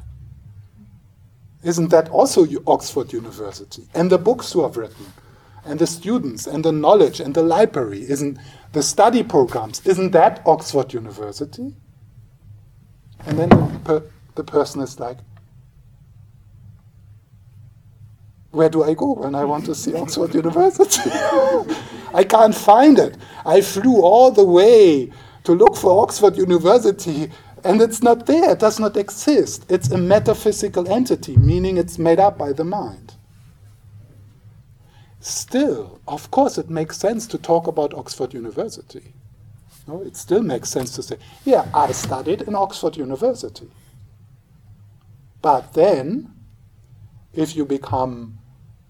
Isn't 1.62 1.88
that 1.90 2.08
also 2.08 2.46
Oxford 2.66 3.12
University? 3.12 3.86
And 3.94 4.10
the 4.10 4.18
books 4.18 4.52
who 4.52 4.62
have 4.62 4.76
written. 4.76 5.06
and 5.64 5.78
the 5.78 5.86
students 5.86 6.46
and 6.46 6.64
the 6.64 6.72
knowledge 6.72 7.20
and 7.20 7.34
the 7.34 7.42
library 7.42 8.02
isn't 8.08 8.38
the 8.72 8.82
study 8.82 9.22
programs 9.22 9.84
isn't 9.86 10.12
that 10.12 10.42
Oxford 10.46 10.92
University? 10.92 11.74
And 13.26 13.38
then 13.38 13.48
the, 13.50 13.80
per, 13.84 14.02
the 14.36 14.44
person 14.44 14.80
is 14.80 14.98
like, 14.98 15.18
where 18.50 18.68
do 18.68 18.82
I 18.82 18.94
go 18.94 19.14
when 19.14 19.34
I 19.34 19.44
want 19.44 19.64
to 19.66 19.74
see 19.74 19.94
Oxford 19.94 20.34
University? 20.34 21.10
I 22.14 22.24
can't 22.24 22.54
find 22.54 22.98
it. 22.98 23.16
I 23.46 23.60
flew 23.60 24.02
all 24.02 24.30
the 24.30 24.44
way 24.44 25.12
to 25.44 25.52
look 25.52 25.76
for 25.76 26.02
Oxford 26.02 26.36
University 26.36 27.30
and 27.64 27.82
it's 27.82 28.02
not 28.02 28.26
there, 28.26 28.52
it 28.52 28.58
does 28.58 28.80
not 28.80 28.96
exist. 28.96 29.66
It's 29.68 29.90
a 29.90 29.98
metaphysical 29.98 30.90
entity, 30.90 31.36
meaning 31.36 31.76
it's 31.76 31.98
made 31.98 32.18
up 32.18 32.38
by 32.38 32.52
the 32.52 32.64
mind. 32.64 33.14
Still, 35.20 36.00
of 36.08 36.30
course, 36.30 36.56
it 36.56 36.70
makes 36.70 36.96
sense 36.96 37.26
to 37.28 37.38
talk 37.38 37.66
about 37.66 37.92
Oxford 37.92 38.32
University. 38.32 39.12
No, 39.86 40.00
it 40.02 40.16
still 40.16 40.42
makes 40.42 40.70
sense 40.70 40.94
to 40.96 41.02
say, 41.02 41.18
yeah, 41.44 41.68
I 41.74 41.92
studied 41.92 42.42
in 42.42 42.54
Oxford 42.54 42.96
University. 42.96 43.68
But 45.42 45.74
then, 45.74 46.32
if 47.34 47.54
you 47.54 47.66
become 47.66 48.39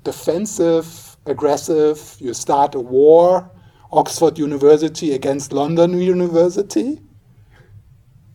defensive, 0.05 1.17
aggressive, 1.27 2.17
you 2.19 2.35
start 2.35 2.75
a 2.75 2.81
war, 2.81 3.51
Oxford 3.93 4.39
University 4.39 5.13
against 5.15 5.53
London 5.53 5.99
University, 6.01 7.01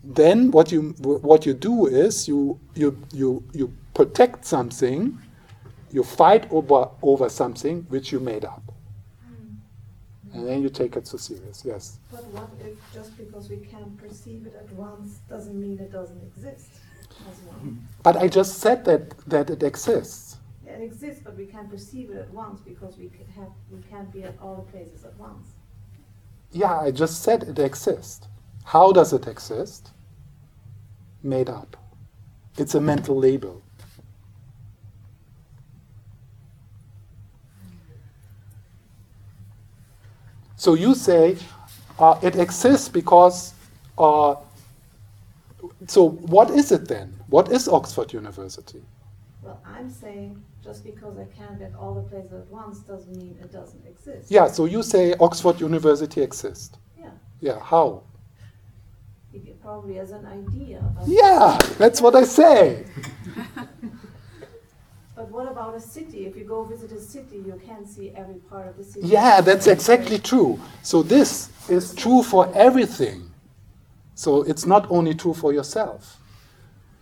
then 0.05 0.51
what 0.51 0.71
you 0.71 0.93
what 1.01 1.45
you 1.45 1.53
do 1.53 1.87
is 1.87 2.27
you 2.27 2.59
you 2.75 2.97
you 3.11 3.43
you 3.53 3.73
protect 3.93 4.45
something, 4.45 5.17
you 5.91 6.03
fight 6.03 6.51
over 6.51 6.89
over 7.01 7.29
something 7.29 7.85
which 7.89 8.11
you 8.11 8.19
made 8.19 8.45
up, 8.45 8.61
hmm. 9.27 10.37
and 10.37 10.47
then 10.47 10.61
you 10.61 10.69
take 10.69 10.95
it 10.95 11.07
so 11.07 11.17
serious. 11.17 11.63
Yes. 11.65 11.97
But 12.11 12.25
what 12.25 12.49
if 12.63 12.77
just 12.93 13.17
because 13.17 13.49
we 13.49 13.57
can't 13.57 13.97
perceive 13.97 14.45
it 14.45 14.55
at 14.59 14.71
once 14.73 15.19
doesn't 15.29 15.59
mean 15.59 15.79
it 15.79 15.91
doesn't 15.91 16.21
exist 16.21 16.69
as 17.31 17.37
well? 17.45 17.73
But 18.03 18.17
I 18.17 18.27
just 18.27 18.59
said 18.59 18.85
that 18.85 19.17
that 19.27 19.49
it 19.49 19.63
exists. 19.63 20.24
It 20.75 20.83
exists, 20.83 21.21
but 21.23 21.37
we 21.37 21.45
can't 21.45 21.69
perceive 21.69 22.09
it 22.09 22.17
at 22.17 22.29
once 22.31 22.59
because 22.59 22.97
we 22.97 23.09
have 23.35 23.49
we 23.71 23.81
can't 23.89 24.11
be 24.11 24.23
at 24.23 24.35
all 24.41 24.67
places 24.71 25.05
at 25.05 25.17
once. 25.17 25.47
Yeah, 26.51 26.77
I 26.79 26.91
just 26.91 27.23
said 27.23 27.43
it 27.43 27.59
exists. 27.59 28.27
How 28.65 28.91
does 28.91 29.13
it 29.13 29.27
exist? 29.27 29.91
Made 31.23 31.49
up. 31.49 31.77
It's 32.57 32.75
a 32.75 32.81
mental 32.81 33.17
label. 33.17 33.61
So 40.57 40.73
you 40.73 40.93
say 40.95 41.37
uh, 41.99 42.19
it 42.21 42.35
exists 42.35 42.89
because. 42.89 43.53
Uh, 43.97 44.35
so 45.87 46.09
what 46.09 46.49
is 46.49 46.71
it 46.71 46.87
then? 46.87 47.13
What 47.27 47.51
is 47.51 47.67
Oxford 47.67 48.11
University? 48.11 48.81
Well, 49.45 49.61
I'm 49.63 49.91
saying 49.91 50.43
just 50.63 50.83
because 50.83 51.19
I 51.19 51.25
can't 51.25 51.59
be 51.59 51.65
at 51.65 51.75
all 51.75 51.93
the 51.93 52.01
places 52.09 52.33
at 52.33 52.47
once 52.47 52.79
doesn't 52.79 53.15
mean 53.15 53.37
it 53.39 53.51
doesn't 53.51 53.85
exist. 53.85 54.31
Yeah, 54.31 54.47
so 54.47 54.65
you 54.65 54.81
say 54.81 55.13
Oxford 55.19 55.61
University 55.61 56.21
exists. 56.21 56.75
Yeah, 56.99 57.11
Yeah, 57.41 57.59
how? 57.59 58.01
it- 59.33 59.61
probably 59.61 59.99
as 59.99 60.11
an 60.11 60.25
idea. 60.25 60.81
Yeah, 61.05 61.57
that's 61.77 62.01
what 62.01 62.15
I 62.15 62.23
say. 62.23 62.85
but 65.15 65.29
what 65.29 65.47
about 65.51 65.75
a 65.75 65.79
city? 65.79 66.25
If 66.25 66.35
you 66.35 66.43
go 66.45 66.63
visit 66.63 66.91
a 66.91 66.99
city, 66.99 67.37
you 67.37 67.59
can't 67.65 67.87
see 67.87 68.11
every 68.15 68.39
part 68.49 68.67
of 68.67 68.77
the 68.77 68.83
city. 68.83 69.07
Yeah, 69.07 69.41
that's 69.41 69.67
exactly 69.67 70.17
true. 70.17 70.59
So 70.81 71.03
this 71.03 71.49
is 71.69 71.93
true 71.93 72.23
for 72.23 72.51
everything. 72.55 73.29
So 74.15 74.41
it's 74.43 74.65
not 74.65 74.89
only 74.89 75.13
true 75.13 75.33
for 75.33 75.51
yourself. 75.53 76.19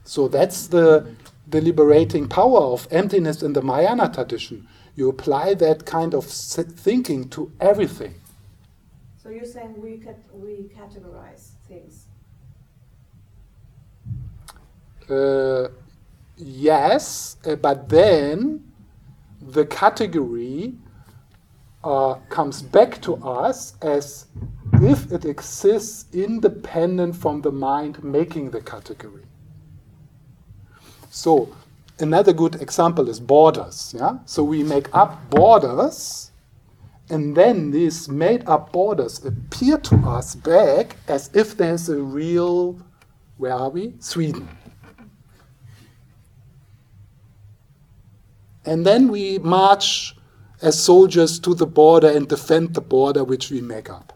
So 0.04 0.28
that's 0.28 0.68
the, 0.68 1.06
the 1.48 1.62
liberating 1.62 2.28
power 2.28 2.60
of 2.60 2.88
emptiness 2.92 3.44
in 3.44 3.54
the 3.54 3.62
Mahayana 3.62 4.12
tradition. 4.14 4.68
You 4.96 5.10
apply 5.10 5.56
that 5.56 5.86
kind 5.86 6.14
of 6.14 6.26
thinking 6.26 7.30
to 7.30 7.52
everything. 7.60 8.16
So 9.22 9.30
you're 9.30 9.46
saying 9.46 9.82
we 9.82 9.98
cat- 9.98 10.20
we 10.34 10.70
categorize 10.78 11.52
things. 11.68 12.06
Uh, 15.10 15.70
yes, 16.38 17.38
uh, 17.46 17.56
but 17.56 17.90
then 17.90 18.64
the 19.42 19.66
category 19.66 20.76
uh, 21.84 22.16
comes 22.30 22.62
back 22.62 23.02
to 23.02 23.16
us 23.16 23.76
as 23.82 24.28
if 24.82 25.12
it 25.12 25.26
exists 25.26 26.06
independent 26.14 27.16
from 27.16 27.42
the 27.42 27.52
mind 27.52 28.04
making 28.04 28.52
the 28.52 28.62
category. 28.62 29.24
So, 31.14 31.56
another 32.00 32.34
good 32.34 32.56
example 32.56 33.08
is 33.08 33.20
borders. 33.20 33.94
Yeah? 33.96 34.18
So, 34.26 34.44
we 34.44 34.64
make 34.64 34.90
up 34.96 35.30
borders, 35.30 36.32
and 37.08 37.38
then 37.38 37.70
these 37.70 38.10
made 38.10 38.44
up 38.50 38.72
borders 38.72 39.24
appear 39.24 39.78
to 39.78 39.96
us 39.98 40.34
back 40.34 40.96
as 41.08 41.30
if 41.36 41.56
there's 41.56 41.88
a 41.88 42.02
real, 42.02 42.80
where 43.38 43.54
are 43.54 43.70
we? 43.70 43.94
Sweden. 44.00 44.50
And 48.66 48.84
then 48.84 49.10
we 49.10 49.38
march 49.38 50.16
as 50.64 50.84
soldiers 50.84 51.38
to 51.42 51.54
the 51.54 51.68
border 51.68 52.10
and 52.10 52.28
defend 52.28 52.74
the 52.74 52.82
border 52.82 53.24
which 53.24 53.52
we 53.52 53.62
make 53.62 53.88
up. 53.88 54.13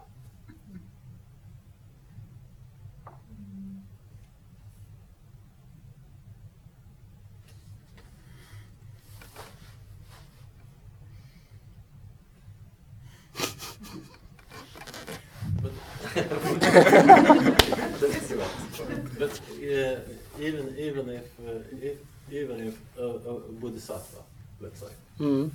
But, 16.17 18.11
but 19.19 19.31
uh, 19.31 19.99
even 20.39 20.75
even 20.77 21.09
if, 21.09 21.25
uh, 21.47 21.59
if 21.81 21.97
even 22.31 22.67
if 22.67 22.75
a, 22.99 23.03
a 23.03 23.39
bodhisattva, 23.61 24.21
let's 24.59 24.79
say, 24.79 24.87
Mm. 25.19 25.51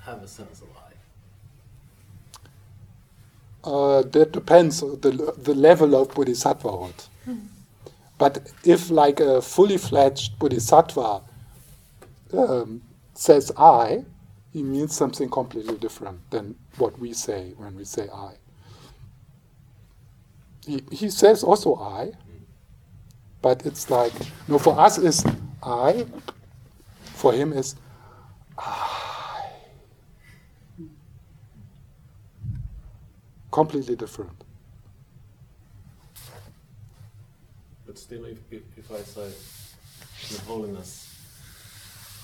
have 0.00 0.22
a 0.22 0.28
sense 0.28 0.60
of 0.62 0.68
I, 0.76 0.90
Uh, 3.64 4.02
that 4.02 4.32
depends 4.32 4.82
on 4.82 5.00
the, 5.00 5.10
the 5.42 5.54
level 5.54 5.94
of 5.94 6.08
bodhisattvahood. 6.08 7.08
But 8.18 8.50
if, 8.64 8.90
like 8.90 9.20
a 9.20 9.40
fully 9.42 9.78
fledged 9.78 10.38
bodhisattva 10.38 11.22
um, 12.32 12.82
says 13.14 13.50
I, 13.56 14.04
he 14.52 14.62
means 14.62 14.94
something 14.94 15.28
completely 15.30 15.76
different 15.78 16.30
than 16.30 16.54
what 16.78 16.98
we 16.98 17.12
say 17.14 17.54
when 17.56 17.74
we 17.76 17.84
say 17.84 18.08
I. 18.12 18.34
He, 20.66 20.82
he 20.90 21.10
says 21.10 21.42
also 21.44 21.74
I, 21.76 22.12
but 23.42 23.66
it's 23.66 23.90
like, 23.90 24.12
no, 24.48 24.58
for 24.58 24.78
us 24.78 24.98
is 24.98 25.24
I, 25.62 26.06
for 27.02 27.32
him 27.32 27.52
is 27.52 27.76
I. 28.58 29.50
Completely 33.50 33.94
different. 33.96 34.32
but 37.86 37.98
still, 37.98 38.24
if, 38.24 38.38
if, 38.50 38.62
if 38.76 38.90
I 38.90 38.98
say 39.02 39.30
the 40.34 40.40
holiness 40.46 41.14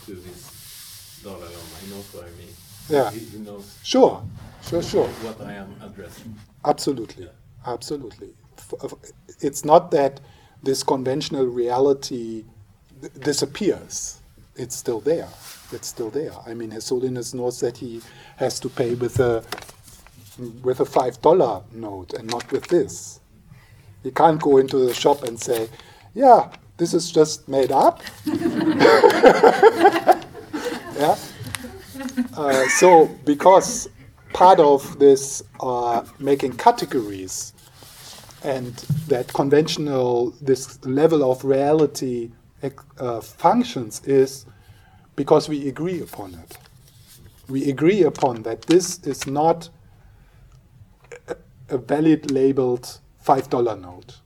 to 0.07 0.15
this 0.15 1.21
Dalai 1.23 1.39
Lama, 1.43 1.77
he 1.85 1.91
knows 1.93 2.13
what 2.15 2.25
I 2.25 2.31
mean. 2.31 2.55
Yeah. 2.89 3.11
He, 3.13 3.21
he 3.21 3.39
knows 3.39 3.79
Sure, 3.85 4.21
sure, 4.69 4.83
sure. 4.83 5.07
what 5.07 5.41
I 5.47 5.53
am 5.53 5.73
addressing. 5.83 6.35
Absolutely, 6.65 7.25
Yeah. 7.25 7.31
Absolutely. 7.67 8.31
It's 9.41 9.65
not 9.65 9.91
that 9.93 10.21
this 10.63 10.83
conventional 10.83 11.47
reality 11.47 12.45
th- 13.01 13.13
disappears. 13.15 14.21
It's 14.57 14.77
still 14.77 15.01
there. 15.01 15.29
It's 15.73 15.89
still 15.89 16.11
there. 16.11 16.33
I 16.47 16.55
mean, 16.55 16.71
His 16.71 16.89
Holiness 16.89 17.35
knows 17.35 17.61
that 17.61 17.79
he 17.79 18.01
has 18.37 18.61
to 18.61 18.69
pay 18.69 18.95
with 18.95 19.19
a 19.21 19.43
with 20.63 20.81
a 20.81 20.85
five 20.85 21.21
dollar 21.23 21.63
note 21.73 22.13
and 22.15 22.29
not 22.31 22.51
with 22.51 22.67
this. 22.69 23.21
He 24.03 24.11
can't 24.11 24.41
go 24.41 24.57
into 24.59 24.79
the 24.79 24.95
shop 24.95 25.23
and 25.25 25.39
say, 25.39 25.69
"Yeah, 26.15 26.51
this 26.77 26.95
is 26.95 27.11
just 27.11 27.49
made 27.49 27.73
up." 27.73 28.03
yeah. 28.27 28.37
Uh, 32.37 32.69
so 32.69 33.07
because 33.25 33.89
part 34.33 34.61
of 34.61 34.99
this 35.01 35.43
uh, 35.61 36.05
making 36.21 36.55
categories 36.57 37.55
and 38.45 38.75
that 39.09 39.33
conventional 39.35 40.33
this 40.43 40.85
level 40.87 41.31
of 41.31 41.45
reality 41.45 42.31
uh, 42.99 43.21
functions 43.21 44.03
is 44.07 44.47
because 45.17 45.49
we 45.49 45.69
agree 45.69 46.01
upon 46.03 46.35
it 46.35 46.59
we 47.49 47.71
agree 47.71 48.03
upon 48.03 48.43
that 48.45 48.63
this 48.63 49.01
is 49.05 49.27
not 49.27 49.71
a- 51.71 51.79
valid 51.79 52.31
labeled 52.31 53.01
$5 53.27 53.51
note. 53.77 54.20